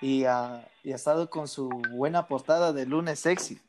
[0.00, 3.60] y, ah, y ha estado con su buena portada de lunes sexy.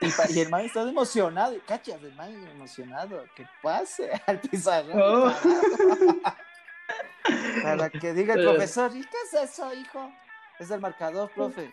[0.00, 5.00] Y, el man está emocionado, cachas, el man emocionado, que pase al pizarrón.
[5.00, 5.32] Oh.
[7.62, 10.10] Para que diga el Pero- profesor, ¿y qué es eso, hijo?
[10.58, 11.70] Es el marcador, profe.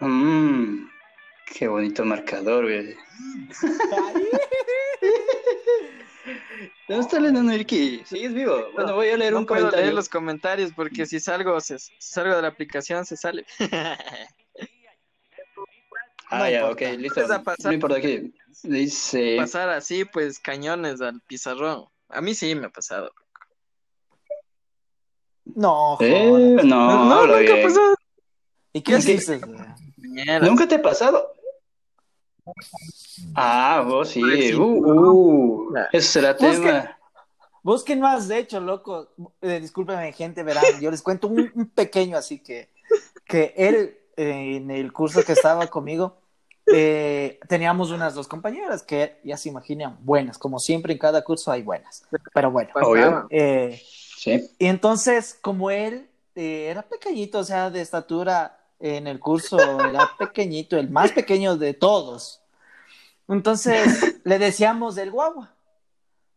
[0.00, 0.88] Mmm,
[1.46, 2.96] qué bonito marcador, güey.
[6.88, 8.02] ¿Dónde está el enano Irki?
[8.04, 8.70] ¿Sigues vivo?
[8.74, 9.84] Bueno, voy a leer no un puedo comentario.
[9.84, 13.46] leer los comentarios porque si salgo, se, si salgo de la aplicación se sale.
[16.30, 16.84] Ah, No ya, importa.
[16.90, 17.20] ok, listo.
[17.64, 18.34] No importa aquí.
[18.62, 19.36] Dice.
[19.38, 21.86] Pasar así, pues cañones al pizarrón.
[22.08, 23.10] A mí sí me ha pasado.
[25.44, 26.64] No, Eh, jodas.
[26.64, 27.94] no, no, nunca ha pasado.
[28.72, 29.40] ¿Y qué Es que- hiciste?
[29.96, 30.46] Mierda.
[30.46, 31.32] ¿Nunca te ha pasado?
[33.34, 34.20] Ah, vos sí.
[34.20, 34.54] Pues.
[34.54, 36.94] Uh, uh, eso será Pues tema.
[37.62, 39.10] Busquen más, de hecho, loco.
[39.42, 40.64] Eh, discúlpenme, gente, verán.
[40.80, 42.70] Yo les cuento un, un pequeño así que,
[43.26, 46.16] que él, en el curso que estaba conmigo,
[46.66, 51.50] eh, teníamos unas dos compañeras que ya se imaginan buenas, como siempre en cada curso
[51.50, 52.04] hay buenas,
[52.34, 52.70] pero bueno.
[52.74, 53.26] Obvio.
[53.30, 53.80] Eh,
[54.18, 54.50] Sí.
[54.58, 60.10] y entonces, como él eh, era pequeñito, o sea, de estatura en el curso, era
[60.18, 62.42] pequeñito, el más pequeño de todos.
[63.28, 65.54] Entonces, le decíamos el guagua.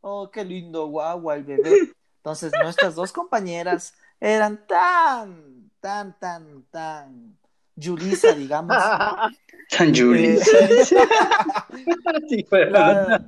[0.02, 1.94] Oh, qué lindo guagua el bebé.
[2.18, 7.38] Entonces, nuestras dos compañeras eran tan, tan, tan, tan
[7.82, 8.78] Julisa, digamos.
[9.78, 10.26] Tan Yuri.
[10.26, 10.40] Eh,
[12.30, 13.26] Sí, la-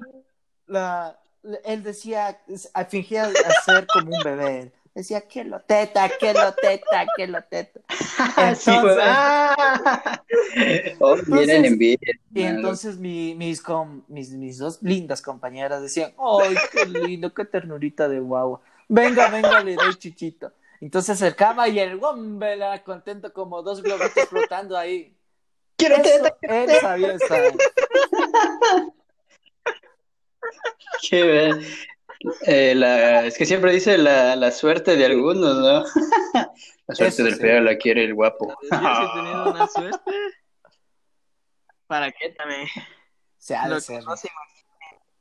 [0.67, 2.37] la- la- él decía,
[2.89, 4.71] fingía hacer como un bebé.
[4.95, 7.79] Decía, que lo teta, que lo teta, que lo teta.
[8.55, 10.21] Sí, pues, ah.
[10.99, 11.97] Oh, envidia.
[12.33, 17.45] Y entonces mi- mis, com- mis, mis dos lindas compañeras decían, ¡ay, qué lindo, qué
[17.45, 18.61] ternurita de guagua!
[18.87, 20.51] Venga, venga, le doy chichito.
[20.83, 25.17] Entonces se acercaba y el hombre era contento como dos globitos flotando ahí.
[25.77, 26.63] Quiero Eso, teta.
[26.63, 27.53] él sabía estar.
[31.09, 31.61] Qué bien.
[32.45, 35.83] Eh, la, es que siempre dice la, la suerte de algunos, ¿no?
[36.85, 37.39] La suerte Eso del sí.
[37.39, 38.49] feo la quiere el guapo.
[38.61, 40.11] Yo sí he tenido una suerte.
[41.87, 42.67] ¿Para qué también?
[43.37, 44.03] Se ha de Lo que ser.
[44.03, 44.27] no se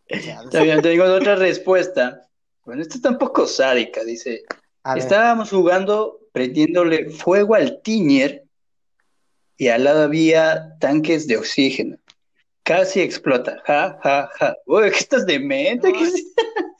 [0.07, 2.29] Está bien, tengo otra respuesta.
[2.65, 4.43] Bueno, esta está un poco sádica, dice.
[4.85, 5.03] A ver.
[5.03, 8.45] Estábamos jugando prendiéndole fuego al Tinier
[9.57, 11.97] y al lado había tanques de oxígeno.
[12.65, 13.61] Casi explota.
[13.67, 14.57] Ja, ja, ja.
[14.67, 15.93] Uy, ¿qué estás demente?
[15.93, 16.25] ¿Qué es-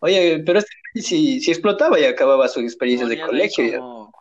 [0.00, 0.70] Oye, pero este,
[1.02, 3.64] si, si explotaba ya acababa sus experiencias de moría colegio.
[3.64, 3.78] ahí ya.
[3.78, 4.12] Como,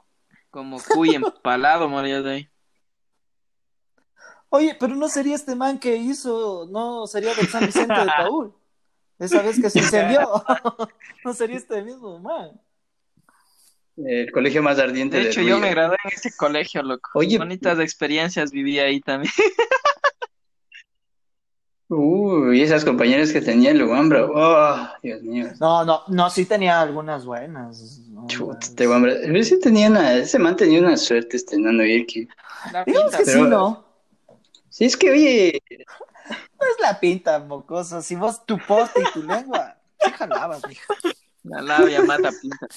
[0.49, 2.49] como cuy empalado moría de ahí.
[4.49, 8.53] Oye, pero no sería este man que hizo, no sería del San Vicente de Paul.
[9.19, 10.43] Esa vez que se incendió.
[11.23, 12.59] no sería este mismo man.
[14.05, 15.59] El colegio más ardiente De hecho, yo Río.
[15.59, 17.09] me gradué en ese colegio, loco.
[17.15, 17.37] Oye.
[17.37, 19.33] Bonitas experiencias viví ahí también.
[21.91, 24.25] Uy, esas compañeras que tenía el Luambra.
[24.25, 25.47] Oh, Dios mío.
[25.59, 27.99] No, no, no, sí tenía algunas buenas.
[28.09, 28.69] no, Chuta, buenas.
[28.69, 29.13] este Luambra.
[29.13, 32.27] Ese, tenía una, ese man tenía una suerte, este nano Irki.
[32.71, 33.85] La Digamos pinta, que pero- sí, ¿no?
[34.69, 35.63] Sí, es que, oye,
[36.29, 38.01] No es la pinta, mocoso.
[38.03, 40.93] Si vos tu porte y tu lengua, sí jalabas, mijo.
[41.43, 42.67] la labia mata pinta.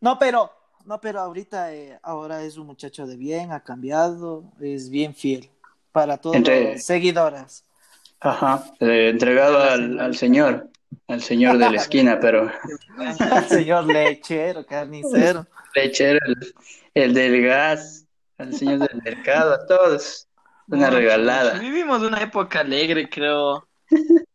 [0.00, 0.50] No, pero,
[0.84, 5.50] no, pero ahorita, eh, ahora es un muchacho de bien, ha cambiado, es bien fiel
[5.92, 7.64] para todos Entre- los seguidoras.
[8.20, 10.68] Ajá, eh, entregado al, al señor,
[11.08, 12.50] al señor de la esquina, pero
[13.30, 15.46] Al señor lechero, carnicero.
[15.74, 16.54] lechero, el,
[16.94, 18.06] el del gas,
[18.38, 20.28] al señor del mercado, a todos.
[20.68, 21.58] Una regalada.
[21.58, 23.68] Vivimos una época alegre, creo.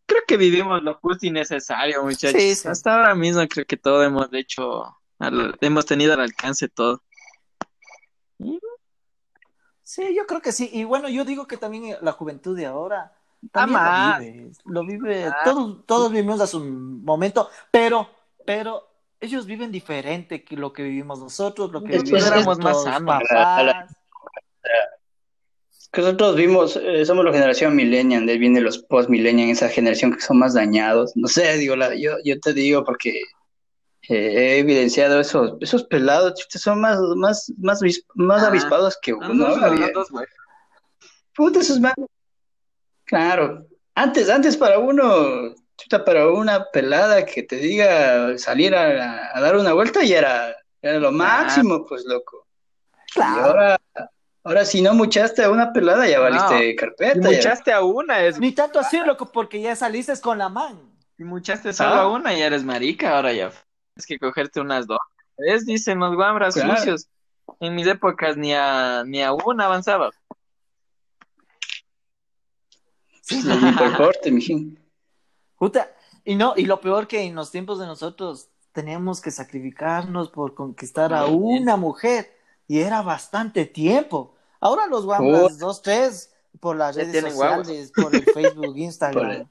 [0.06, 2.42] Creo que vivimos lo justo y necesario, muchachos.
[2.42, 2.68] Sí, sí.
[2.70, 7.02] Hasta ahora mismo creo que todo hemos hecho, al- hemos tenido al alcance todo.
[9.84, 10.70] Sí, yo creo que sí.
[10.72, 14.20] Y bueno, yo digo que también la juventud de ahora Ah, también más.
[14.20, 14.52] lo vive.
[14.66, 15.38] Lo vive, Ah.
[15.44, 18.10] todos, todos vivimos a su momento, pero,
[18.46, 18.88] pero
[19.20, 23.22] ellos viven diferente que lo que vivimos nosotros, lo que vivimos éramos más sanos.
[25.92, 30.14] Que nosotros vimos, eh, somos la generación millennial, de ahí vienen los post-millennial, esa generación
[30.14, 31.12] que son más dañados.
[31.16, 33.22] No sé, digo, la, yo, yo te digo porque
[34.10, 37.82] eh, he evidenciado esos, esos pelados, son más, más, más,
[38.16, 38.48] más Ah.
[38.48, 39.56] avispados que No, uno.
[39.56, 40.26] no, güey.
[41.36, 41.94] Puta, esos man.
[43.06, 43.66] Claro.
[43.96, 49.56] Antes, antes para uno, chuta, para una pelada que te diga salir a, a dar
[49.58, 52.48] una vuelta ya era, era lo máximo, pues loco.
[53.08, 53.44] Y Claro.
[53.46, 53.82] ahora,
[54.44, 57.30] ahora si no muchaste a una pelada, ya valiste carpeta.
[57.30, 57.38] ya.
[57.38, 58.40] muchaste a una, es...
[58.40, 60.80] Ni tanto así, loco, porque ya saliste con la man.
[61.18, 62.02] Si muchaste solo Ah.
[62.04, 63.52] a una, ya eres marica, ahora ya.
[63.94, 65.00] Tienes que cogerte unas dos.
[65.38, 65.66] ¿Ves?
[65.66, 66.76] Dicen los guambras Claro.
[66.78, 67.08] sucios.
[67.60, 70.12] En mis épocas ni a, ni a una avanzaba.
[73.22, 73.42] Sí,
[73.78, 74.80] por corte, mijín.
[75.58, 75.92] Puta,
[76.24, 80.56] y no, y lo peor que en los tiempos de nosotros teníamos que sacrificarnos por
[80.56, 82.32] conquistar a una mujer
[82.68, 84.36] y era bastante tiempo.
[84.60, 85.58] Ahora los guambras, Oh.
[85.58, 87.68] dos, tres, por las redes guaguas.
[87.68, 89.50] sociales, por el Facebook, Instagram.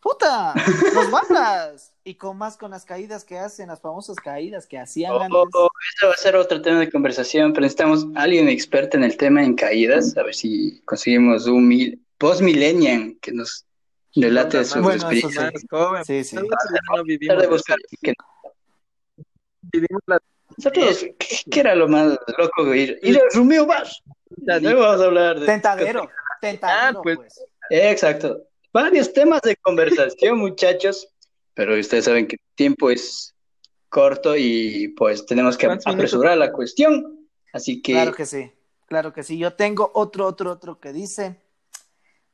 [0.00, 0.54] Puta,
[0.94, 1.92] los guambras.
[2.04, 5.36] Y con más con las caídas que hacen, las famosas caídas que hacían Oh, antes.
[5.54, 9.02] oh, eso va a ser otro tema de conversación, pero necesitamos a alguien experto en
[9.04, 13.66] el tema en caídas, a ver si conseguimos un mil, post-millennial que nos
[14.14, 15.52] relate sus Bueno, eso experiencias.
[15.60, 15.66] sí.
[15.68, 16.04] Joven.
[16.04, 16.36] Sí, sí.
[16.36, 18.14] No vivimos, de buscar que-
[19.72, 20.18] vivimos la
[20.56, 22.98] Nosotros, ¿qué, qué era lo más loco de ir?
[23.02, 23.88] Ir al Rumeo Bar.
[24.60, 25.46] Luego vamos a hablar de...
[25.46, 26.08] Tentadero,
[26.40, 27.16] tentadero, Ah, pues.
[27.16, 27.44] pues.
[27.70, 28.42] Exacto.
[28.76, 31.08] Varios temas de conversación, muchachos.
[31.54, 33.34] pero ustedes saben que el tiempo es
[33.88, 37.26] corto y pues tenemos que apresurar la cuestión.
[37.54, 38.52] Así que, Claro que sí,
[38.84, 39.38] claro que sí.
[39.38, 41.40] Yo tengo otro, otro, otro que dice,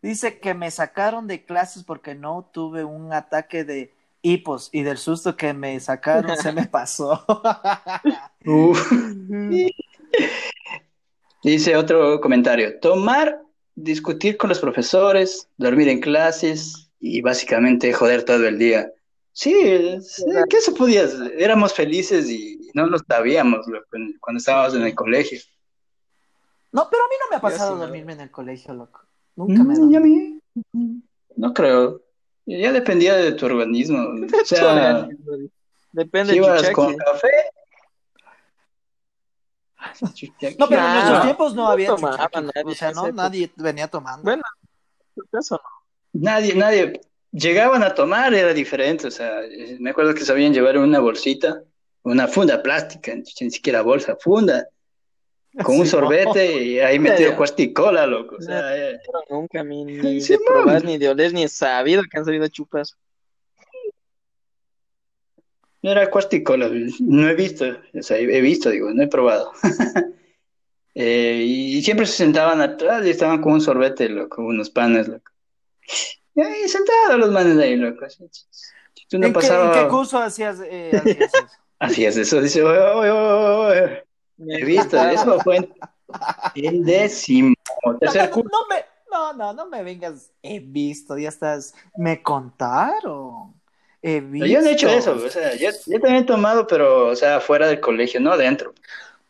[0.03, 4.99] dice que me sacaron de clases porque no tuve un ataque de hipos y del
[4.99, 7.25] susto que me sacaron se me pasó.
[11.45, 13.42] Dice otro comentario, tomar,
[13.75, 18.91] discutir con los profesores, dormir en clases y básicamente joder todo el día.
[19.33, 19.53] Sí,
[20.51, 21.05] ¿qué se podía?
[21.05, 21.35] hacer?
[21.39, 23.87] Éramos felices y no lo sabíamos loco,
[24.21, 25.41] cuando estábamos en el colegio.
[26.71, 27.81] No, pero a mí no me ha pasado sí, no.
[27.87, 29.01] dormirme en el colegio, loco.
[29.37, 30.41] Nunca me he Mm, a mí,
[31.37, 32.03] no creo.
[32.45, 33.99] Ya dependía de tu organismo.
[34.01, 35.09] O sea,
[35.93, 37.29] Depende si ibas con café.
[40.59, 44.23] No, pero en nuestros tiempos no no había nadie O sea, no, nadie venía tomando.
[44.25, 44.43] Bueno,
[45.31, 46.21] caso no.
[46.21, 47.01] Nadie, nadie.
[47.31, 49.07] Llegaban a tomar, era diferente.
[49.07, 49.41] O sea,
[49.79, 51.63] me acuerdo que sabían llevar una bolsita,
[52.03, 54.67] una funda plástica, ni siquiera bolsa, funda,
[55.63, 57.37] con un sorbete y ahí metido Ya.
[57.37, 58.37] cuarticola, loco.
[58.39, 60.47] O sea, eh, Pero nunca a mí ni Sí, de man.
[60.47, 62.85] probar, ni de oler, ni he sabido que han sabido chupar.
[65.83, 67.65] No era cuarticola, no he visto,
[67.95, 69.53] o sea, he visto, digo, no he probado.
[70.95, 75.33] Eh, y siempre se sentaban atrás y estaban con un sorbete, loco, unos panes, loco.
[76.35, 78.05] Y ahí sentados los manes ahí, loco.
[79.09, 81.47] Tú no ¿En, qué, pasaba- en qué curso hacías, eh, hacías eso?
[81.79, 84.05] Así es, eso dice, "Oye, oye, oye, oye".
[84.61, 85.75] He visto, eso fue en,
[86.57, 90.31] en décimo, no me, no, no, no me vengas.
[90.43, 91.75] He visto, ya estás.
[91.97, 93.55] Me contaron.
[94.03, 94.47] He visto.
[94.47, 97.39] Yo no he hecho eso, o sea, yo, yo también he tomado, pero, o sea,
[97.41, 98.75] fuera del colegio, no adentro.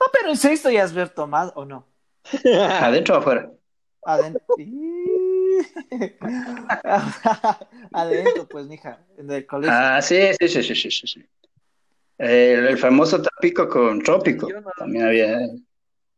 [0.00, 1.87] No, pero en sexto ya has ver tomado, ¿o no?
[2.44, 3.50] ¿Adentro o afuera?
[4.02, 4.42] Adentro.
[7.92, 9.76] Adentro, pues, mija, en el colegio.
[9.78, 11.24] Ah, sí, sí, sí, sí, sí, sí.
[12.16, 14.70] El, el famoso tapico con trópico, no.
[14.76, 15.38] también había.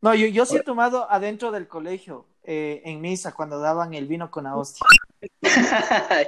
[0.01, 4.07] No, yo, yo sí he tomado adentro del colegio, eh, en misa, cuando daban el
[4.07, 4.87] vino con la hostia.
[5.43, 6.25] A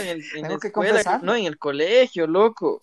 [0.00, 2.82] en, el, escuela, no en el colegio, loco.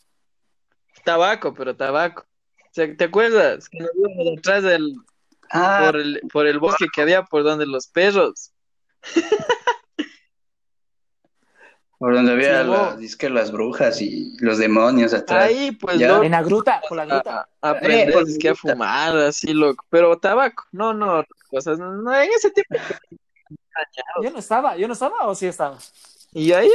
[1.03, 2.23] Tabaco, pero tabaco.
[2.23, 3.67] O sea, ¿te acuerdas?
[3.69, 4.95] Que nos íbamos detrás del,
[5.53, 8.51] Ah, por el, por el bosque que había por donde los perros.
[12.01, 15.43] por donde había Sí, las, dizque las brujas y los demonios atrás.
[15.43, 17.47] Ahí, pues, En la gruta, por la gruta.
[17.61, 18.55] a, aprender Eh, gruta.
[18.55, 19.85] fumar, así, loco.
[19.87, 22.75] Pero tabaco, no, no, cosas, no, en ese tiempo.
[24.23, 25.77] Yo no estaba, yo no estaba o sí estaba.
[26.33, 26.71] Y ahí,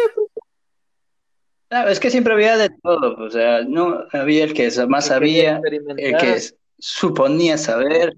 [1.70, 5.08] Ah, es que siempre había de todo, o sea, no había el que más que
[5.08, 5.60] sabía,
[5.96, 6.40] el que
[6.78, 8.16] suponía saber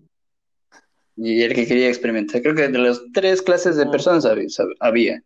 [1.17, 2.43] y el que quería experimentar.
[2.43, 3.93] Creo que de las tres clases de Ujú.
[3.93, 4.27] personas
[4.81, 5.23] había.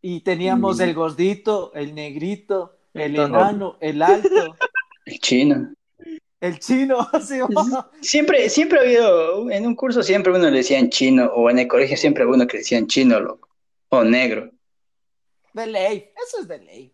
[0.00, 0.82] Y teníamos Mm.
[0.82, 4.56] el gordito, el negrito, el enano, el alto,
[5.04, 5.74] El chino.
[6.40, 7.08] el chino.
[7.26, 7.38] ¿sí?
[8.00, 11.68] Siempre, siempre ha habido, en un curso siempre uno le decían chino, o en el
[11.68, 13.48] colegio siempre uno que le decían chino, loco,
[13.88, 14.50] o negro,
[15.52, 16.92] De ley, eso es de ley.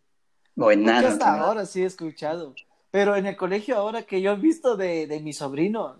[0.56, 1.08] o enano.
[1.08, 1.44] hasta también.
[1.44, 2.54] ahora sí he escuchado.
[2.90, 5.96] Pero en el colegio ahora que yo he visto de, de mis sobrinos,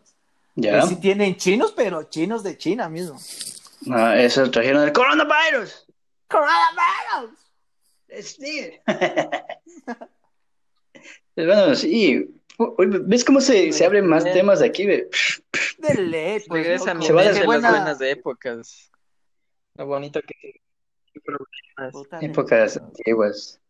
[0.55, 0.81] ¿Ya?
[0.81, 3.19] que sí tienen chinos, pero chinos de China mismo.
[3.83, 5.87] No, eso trajeron el coronavirus.
[6.29, 6.84] ¡Coronavirus!
[8.23, 8.71] Sí.
[11.37, 12.31] bueno, sí.
[12.79, 14.87] ¿Ves cómo se, se abren más temas de aquí?
[14.87, 15.09] De
[15.97, 16.63] ley, pues.
[16.65, 18.91] Regresa a mi Se va a mente Qué hacer las buena- buenas épocas.
[19.77, 20.61] Lo bonito que...
[22.21, 23.61] de Épocas antiguas.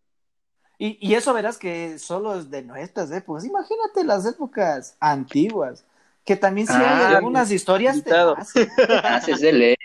[0.76, 3.44] Y, y eso verás que solo es de nuestras épocas.
[3.46, 5.86] Imagínate las épocas antiguas,
[6.24, 8.02] que también sí hay Ah, algunas historias.
[9.04, 9.76] Haces de ley.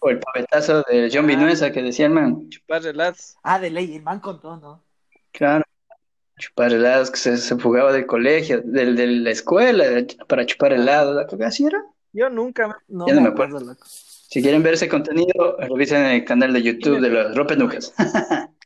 [0.00, 2.48] O el pavetazo de John Vinuesa que decía el man.
[2.50, 3.36] Chupar relatos.
[3.42, 4.84] Ah, de ley, el man contó, ¿no?
[5.32, 5.64] Claro.
[6.38, 9.84] Chupar helados, que se, se fugaba del colegio, del, de la escuela,
[10.28, 11.26] para chupar helado.
[11.26, 11.82] Creo que así era.
[12.12, 12.74] Yo nunca me...
[12.88, 13.58] No Ya no me me acuerdo.
[13.58, 13.86] acuerdo, loco.
[13.86, 17.94] Si quieren ver ese contenido, revisen en el canal de YouTube de los Ropenucas.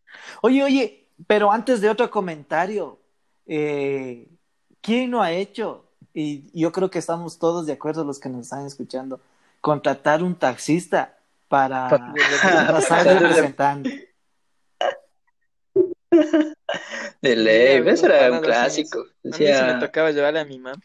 [0.42, 2.98] Oye, oye, pero antes de otro comentario,
[3.46, 4.28] eh,
[4.80, 5.84] ¿quién no ha hecho?
[6.14, 9.20] Y yo creo que estamos todos de acuerdo los que nos están escuchando,
[9.60, 11.16] contratar un taxista
[11.52, 11.86] para
[12.66, 13.90] pasar representando.
[17.20, 19.00] De ley, Mira, ese era un clásico.
[19.30, 20.82] A mí me tocaba llevarle a mi mami.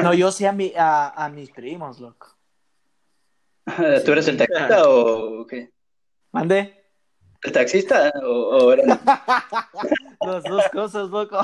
[0.00, 2.36] No, yo sí a, mi, a, a mis primos, loco.
[4.04, 5.70] ¿Tú eres el taxista o qué?
[6.30, 6.84] ¿Mandé?
[7.42, 8.84] ¿El taxista o, o era-
[10.20, 11.38] Las dos cosas, loco.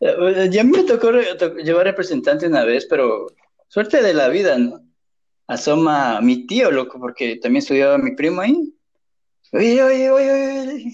[0.00, 1.12] Ya a mí me tocó
[1.62, 3.26] llevar representante una vez, pero
[3.68, 4.82] suerte de la vida, ¿no?
[5.46, 8.74] Asoma mi tío, loco, porque también estudiaba mi primo ahí.
[9.52, 10.92] Oye, oye, oye, oye,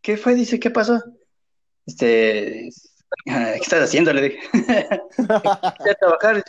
[0.00, 0.34] ¿qué fue?
[0.34, 1.02] Dice, ¿qué pasó?
[1.84, 2.70] Este,
[3.24, 4.12] ¿qué estás haciendo?
[4.12, 4.38] Le dije.
[5.28, 6.42] A trabajar.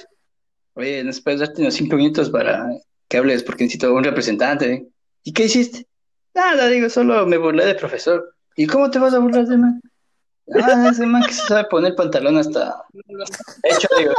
[0.76, 2.70] Oye, ¿nos puedes darte unos cinco minutos para
[3.08, 3.44] que hables?
[3.44, 4.88] Porque necesito un representante.
[5.24, 5.88] ¿Y qué hiciste?
[6.36, 8.36] Nada, digo, solo me burlé del profesor.
[8.56, 9.82] ¿Y cómo te vas a burlar de man?
[10.54, 12.86] Ah, ese man que se sabe poner pantalón hasta...
[12.94, 14.14] De hecho, digo,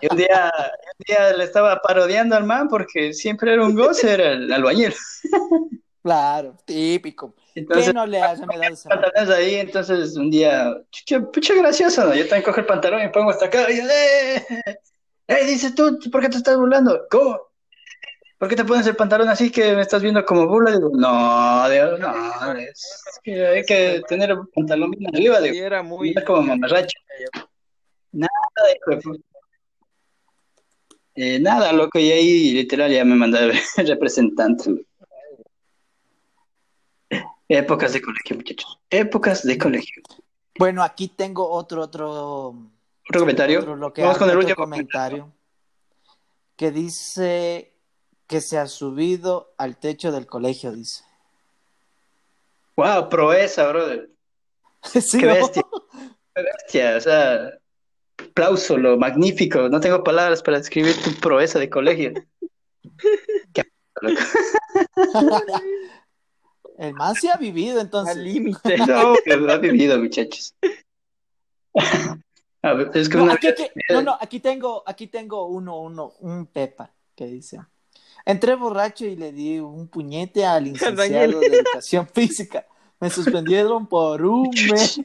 [0.00, 0.52] y un día,
[0.98, 4.94] un día le estaba parodiando al man porque siempre era un goce, era el albañil.
[6.02, 7.34] Claro, típico.
[7.54, 8.88] Entonces, ¿Qué no le esa?
[8.88, 10.72] pantalones ahí, entonces un día,
[11.32, 12.14] pucha gracioso, ¿no?
[12.14, 14.46] Yo también cojo el pantalón y me pongo hasta acá y yo, ¡eh!
[15.26, 15.44] ¡Eh!
[15.46, 17.06] Dice tú, ¿por qué te estás burlando?
[17.10, 17.49] ¿Cómo?
[18.40, 20.70] ¿Por qué te pones el pantalón así que me estás viendo como burla?
[20.70, 25.66] Digo, no, digo, no, es que hay que tener el pantalón bien arriba, Sí, digo,
[25.66, 26.14] era muy...
[26.14, 26.98] no es como mamarracho.
[28.12, 28.30] Nada,
[29.02, 29.20] puta.
[31.16, 34.86] Eh, nada, loco, y ahí literal ya me mandaron el representante.
[37.46, 38.80] Épocas de colegio, muchachos.
[38.88, 40.02] Épocas de colegio.
[40.58, 42.56] Bueno, aquí tengo otro, otro,
[43.06, 43.58] ¿Otro comentario?
[43.60, 45.30] otro lo que Vamos con el último comentario
[46.56, 47.74] que dice
[48.30, 51.02] que se ha subido al techo del colegio, dice.
[52.76, 54.08] Wow, proeza, brother.
[55.00, 55.34] Sí, Qué ¿no?
[55.34, 55.62] bestia.
[56.36, 57.50] Qué bestia, o sea,
[58.18, 59.68] aplauso, lo magnífico.
[59.68, 62.12] No tengo palabras para describir tu proeza de colegio.
[63.52, 63.64] Qué
[64.00, 64.20] loco.
[66.78, 68.16] El man sí ha vivido, entonces.
[68.16, 68.78] Al límite.
[68.78, 70.54] No, que lo ha vivido, muchachos.
[72.62, 75.46] A ver, es que No, una aquí, vez- aquí- no, no, aquí tengo, aquí tengo
[75.46, 77.58] uno, uno, un Pepa que dice.
[78.24, 82.66] Entré borracho y le di un puñete al licenciado de educación física.
[83.00, 85.00] Me suspendieron por un mes.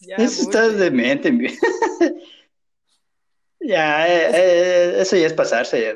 [0.00, 1.30] Ya, Eso está demente.
[1.30, 1.46] mi-
[3.60, 5.80] Ya, eh, eh, eso ya es pasarse.
[5.80, 5.94] ya.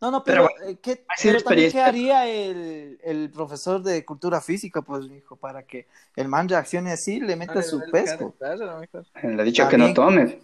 [0.00, 4.40] No, no, pero, Pero eh, ¿qué, pero también, ¿qué haría el, el profesor de cultura
[4.40, 4.82] física?
[4.82, 8.36] Pues, hijo, para que el man reaccione así, le meta Ah, su el pesco.
[8.38, 9.04] cara, mejor.
[9.22, 10.38] Le ha dicho que no tome.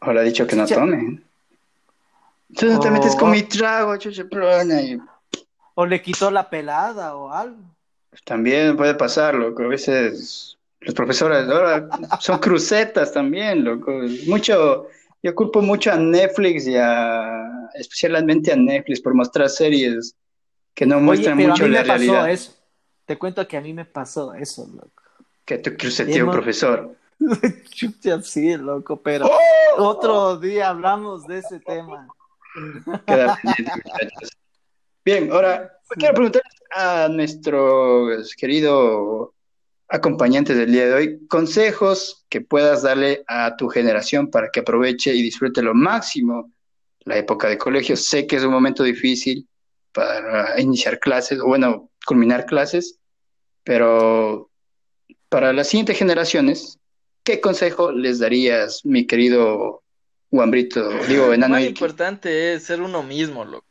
[0.00, 1.22] O le ha dicho que no tome.
[2.56, 4.98] Tú no te metes con mi trago, y
[5.74, 7.58] O le quitó la pelada o algo.
[8.24, 9.62] También puede pasar, loco.
[9.62, 11.88] A veces los profesores ahora
[12.20, 13.92] son crucetas también, loco.
[14.26, 14.86] Mucho,
[15.22, 20.14] yo culpo mucho a Netflix y a, especialmente a Netflix por mostrar series
[20.74, 22.30] que no Oye, muestran pero a mucho mí la me pasó realidad.
[22.30, 22.54] eso.
[23.04, 25.02] Te cuento que a mí me pasó eso, loco.
[25.44, 26.94] Que tu crucetío, Hemos- profesor.
[28.22, 29.82] Sí, loco, pero ¡Oh!
[29.82, 32.08] otro día hablamos de ese tema.
[33.06, 34.30] Queda pendiente, muchachos.
[35.04, 39.30] Bien, ahora quiero preguntarles a nuestros queridos
[39.88, 45.14] acompañantes del día de hoy consejos que puedas darle a tu generación para que aproveche
[45.14, 46.52] y disfrute lo máximo
[47.00, 47.96] la época de colegio.
[47.96, 49.48] Sé que es un momento difícil
[49.92, 52.98] para iniciar clases, o bueno, culminar clases,
[53.64, 54.50] pero
[55.28, 56.78] para las siguientes generaciones,
[57.24, 59.82] ¿qué consejo les darías, mi querido
[60.30, 61.70] Guambrito, digo, Lo enano más Ilki?
[61.70, 63.66] importante es ser uno mismo, loco.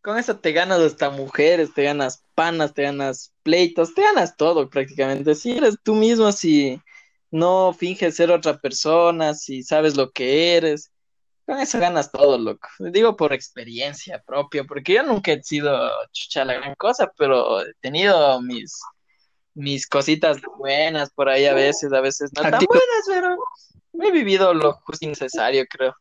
[0.00, 4.70] Con eso te ganas hasta mujeres, te ganas panas, te ganas pleitos, te ganas todo
[4.70, 5.34] prácticamente.
[5.34, 6.80] Si eres tú mismo, si
[7.30, 10.92] no finges ser otra persona, si sabes lo que eres,
[11.44, 12.68] con eso ganas todo, loco.
[12.78, 17.74] Digo por experiencia propia, porque yo nunca he sido chucha la gran cosa, pero he
[17.80, 18.80] tenido mis,
[19.54, 23.36] mis cositas buenas por ahí a veces, a veces no tan buenas, pero
[24.04, 25.94] he vivido lo justo y necesario, creo.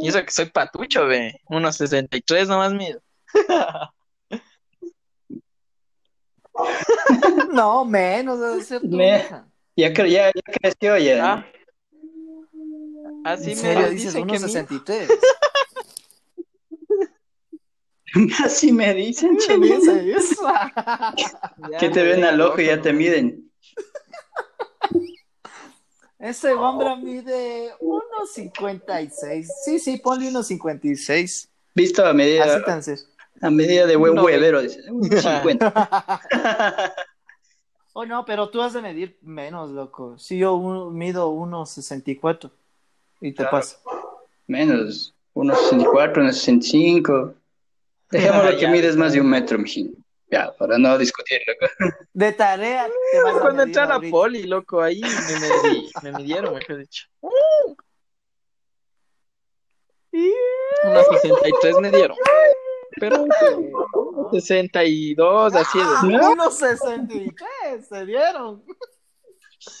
[0.00, 1.40] Y eso que soy patucho, ve.
[1.48, 3.00] 1.63 nomás mido.
[7.52, 9.46] No, menos debe ser tu Me- hija.
[9.76, 11.32] Ya, cre- ya, ya creció ya.
[11.32, 11.46] Ah.
[13.24, 15.08] Así ¿En me serio dices que mi- 1.63?
[18.44, 19.38] Así me dicen.
[21.70, 23.41] Ya Que te me ven al ojo y ya te miden.
[26.22, 29.44] Ese hombre mide 1.56.
[29.64, 31.48] Sí, sí, ponle 1.56.
[31.74, 32.98] Visto a medida, Así tan ser.
[33.40, 34.88] a medida de buen No, huevero, dice.
[34.90, 36.22] Un 50.
[37.94, 40.16] Oh, no, pero tú has de medir menos, loco.
[40.18, 42.50] Si yo un- mido 1.64
[43.20, 43.50] y te Claro.
[43.50, 43.76] paso.
[44.46, 47.34] Menos, 1,64, 1,65.
[48.10, 50.01] Dejémoslo que mides más de un metro, mijín.
[50.32, 51.52] Ya, para no discutirlo.
[52.14, 54.10] De tarea te vas a Cuando a la ahorita.
[54.10, 57.06] poli, loco, ahí me, medí- me midieron, mejor dicho.
[60.84, 62.16] Unos 63 me dieron.
[62.98, 63.24] Pero
[64.32, 65.84] 62, así es.
[66.04, 66.34] ¿No?
[66.34, 68.62] 1.63 se dieron.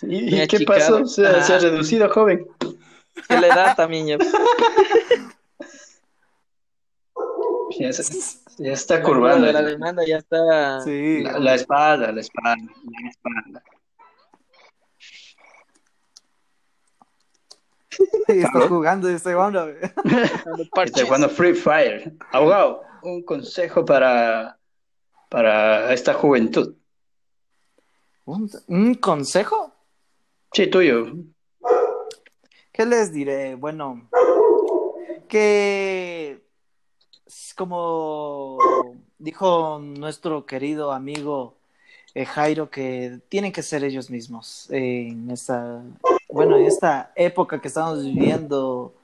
[0.02, 1.06] ¿Y, qué pasó?
[1.06, 1.58] Se, se ha Ah.
[1.60, 2.46] reducido, joven.
[3.28, 4.06] Que le da también.
[4.06, 4.18] Ya,
[7.78, 9.50] Ya, está curvando.
[9.50, 10.80] la demanda ya está.
[10.82, 11.22] Sí.
[11.22, 13.62] La, la espalda, la espalda, la espalda.
[18.28, 19.66] Estás jugando este dando
[20.74, 20.96] parches.
[20.96, 22.14] Está jugando Free Fire.
[22.32, 24.58] Abogado, un consejo para,
[25.28, 26.74] para esta juventud.
[28.24, 29.74] ¿Un, un consejo?
[30.52, 31.12] Sí, tuyo.
[32.72, 33.54] ¿Qué les diré?
[33.54, 34.08] Bueno,
[35.28, 36.42] que
[37.56, 38.58] como
[39.18, 41.54] dijo nuestro querido amigo
[42.14, 45.82] eh, Jairo, que tienen que ser ellos mismos en esta,
[46.28, 48.94] bueno, en esta época que estamos viviendo,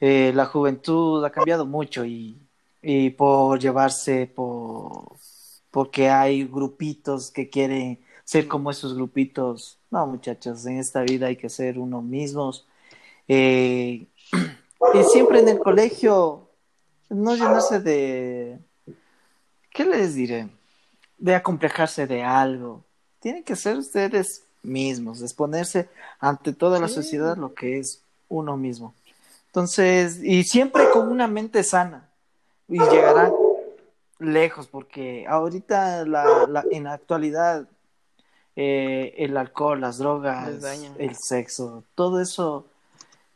[0.00, 2.36] eh, la juventud ha cambiado mucho y,
[2.82, 5.16] y por llevarse por
[5.70, 9.78] porque hay grupitos que quieren ser como esos grupitos.
[9.90, 12.66] No, muchachos, en esta vida hay que ser uno mismos.
[13.28, 14.06] Eh,
[14.94, 16.49] y siempre en el colegio,
[17.10, 18.58] no llenarse de,
[19.70, 20.48] ¿qué les diré?
[21.18, 22.82] De acomplejarse de algo.
[23.20, 25.88] Tienen que ser ustedes mismos, exponerse
[26.18, 26.94] ante toda la Sí.
[26.94, 28.94] sociedad lo que es uno mismo.
[29.46, 32.08] Entonces, y siempre con una mente sana.
[32.68, 33.32] Y llegarán
[34.20, 37.66] lejos, porque ahorita la, la- en la actualidad
[38.56, 40.62] eh, el alcohol, las drogas,
[40.98, 42.66] el sexo, todo eso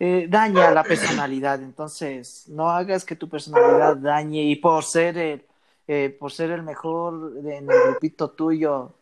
[0.06, 1.62] eh, daña la personalidad.
[1.62, 5.42] Entonces, no hagas que tu personalidad dañe y por ser el,
[5.86, 8.92] eh, por ser el mejor de- en el grupito tuyo,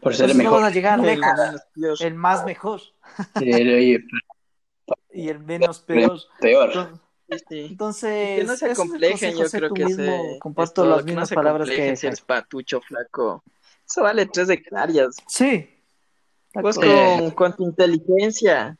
[0.00, 0.60] Por ser el entonces no mejor.
[0.62, 1.62] vas a llegar El lejos.
[1.74, 1.96] peor.
[2.00, 2.80] El más mejor
[3.34, 4.04] El- oye,
[5.12, 6.18] y el menos peor.
[6.40, 6.70] peor.
[6.70, 7.66] Entonces, Sí, sí.
[7.72, 10.04] entonces, Que no se es consejo, yo creo que mismo.
[10.04, 13.42] se, Comparto es todo, las que no mismas se palabras que si eres patucho, flaco.
[13.84, 15.16] Eso vale tres hectáreas.
[15.26, 15.68] Sí.
[16.54, 17.16] Vos Eh.
[17.18, 18.76] con, con tu inteligencia.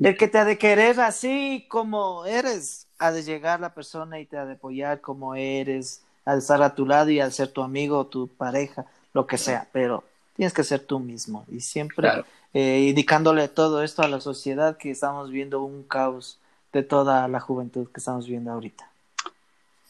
[0.00, 4.26] El que te ha de querer así como eres, ha de llegar la persona y
[4.26, 7.48] te ha de apoyar como eres, ha de estar a tu lado y de ser
[7.48, 8.84] tu amigo, tu pareja,
[9.14, 10.04] lo que sea, pero
[10.36, 12.24] tienes que ser tú mismo y siempre Claro.
[12.52, 16.38] eh, indicándole todo esto a la sociedad que estamos viendo un caos
[16.72, 18.90] de toda la juventud que estamos viendo ahorita.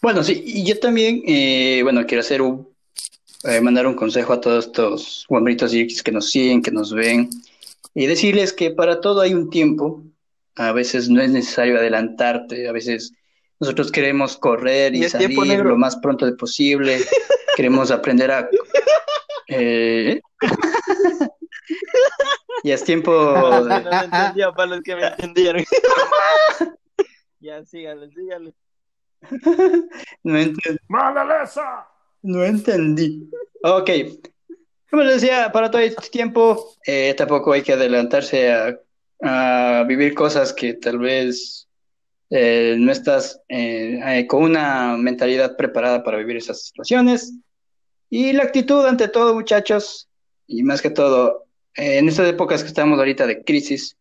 [0.00, 2.68] Bueno, sí, y yo también, eh, bueno, quiero hacer un,
[3.42, 7.28] eh, mandar un consejo a todos estos guambritos y que nos siguen, que nos ven,
[7.97, 10.05] y decirles que para todo hay un tiempo.
[10.55, 13.12] A veces no es necesario adelantarte, a veces
[13.59, 15.28] nosotros queremos correr y salir
[15.70, 17.01] lo más pronto posible,
[17.57, 18.49] queremos aprender a...
[19.49, 20.20] eh,
[22.62, 25.64] y es tiempo No de- lo entendía para los que me entendieron.
[27.40, 28.55] ya, síganle, síganle.
[30.22, 30.78] No entendí.
[32.22, 33.30] No entendí.
[33.62, 33.90] Ok.
[34.91, 38.78] Como les decía, para todo este tiempo, eh, tampoco hay que adelantarse a,
[39.89, 41.66] vivir cosas que tal vez
[42.28, 47.32] eh, no estás eh, eh, con una mentalidad preparada para vivir esas situaciones.
[48.11, 50.09] Y la actitud ante todo, muchachos,
[50.47, 53.97] y más que todo, eh, en estas épocas que estamos ahorita de crisis,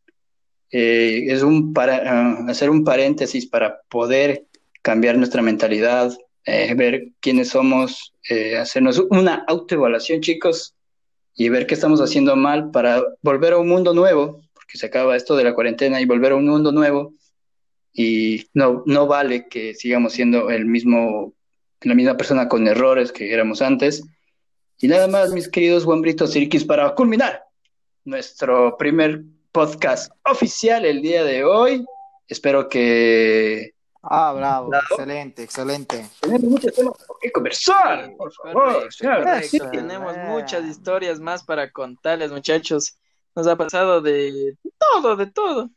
[0.71, 4.45] eh, es un para, ah, hacer un paréntesis para poder
[4.81, 6.15] cambiar nuestra mentalidad,
[6.75, 8.13] ver quiénes somos,
[8.59, 10.74] hacernos una autoevaluación, chicos,
[11.35, 15.15] y ver qué estamos haciendo mal para volver a un mundo nuevo, porque se acaba
[15.15, 17.13] esto de la cuarentena y volver a un mundo nuevo,
[17.93, 21.33] y no, no vale que sigamos siendo el mismo,
[21.81, 24.03] la misma persona con errores que éramos antes.
[24.79, 27.45] Y nada más, mis queridos guambritos Irquis, para culminar
[28.03, 29.23] nuestro primer
[29.53, 31.85] podcast oficial el día de hoy.
[32.27, 33.74] Espero que
[34.07, 36.09] Ah, bravo, excelente, excelente.
[36.21, 38.53] tenemos muchos temas por qué conversar, por favor.
[38.53, 39.23] Correcto, claro.
[39.23, 39.55] correcto.
[39.57, 40.23] Eso, Tenemos eh.
[40.27, 42.97] muchas historias más para contarles, muchachos.
[43.35, 45.69] Nos ha pasado de todo, de todo.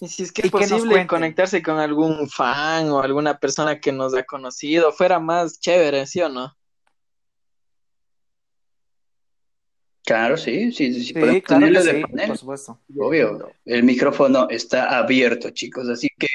[0.00, 4.14] Y si es que es posible conectarse con algún fan o alguna persona que nos
[4.14, 6.56] ha conocido, fuera más chévere, ¿sí o no?
[10.06, 12.26] Claro, sí, sí, sí, Sí, podemos claro que tenerlo de sí, panel.
[12.28, 12.80] por supuesto.
[12.98, 16.26] Obvio, el micrófono está abierto, chicos, así que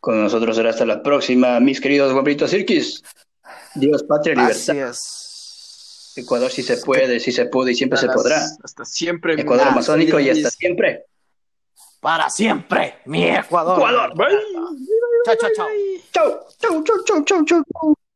[0.00, 3.02] con nosotros será hasta la próxima, mis queridos guambritos Irquis.
[3.74, 4.90] Dios, patria, libertad.
[4.90, 6.12] es.
[6.16, 8.44] Ecuador sí se puede, sí se puede y siempre se podrá.
[8.62, 9.36] Hasta siempre.
[9.36, 11.04] mi Ecuador amazónico y hasta siempre.
[12.00, 13.78] Para siempre, mi Ecuador.
[13.78, 14.16] Ecuador.
[14.16, 14.26] Bye.
[15.24, 15.68] Chao, chao, chao.
[16.12, 18.09] Chau, chau, chau, chau, chau, chau.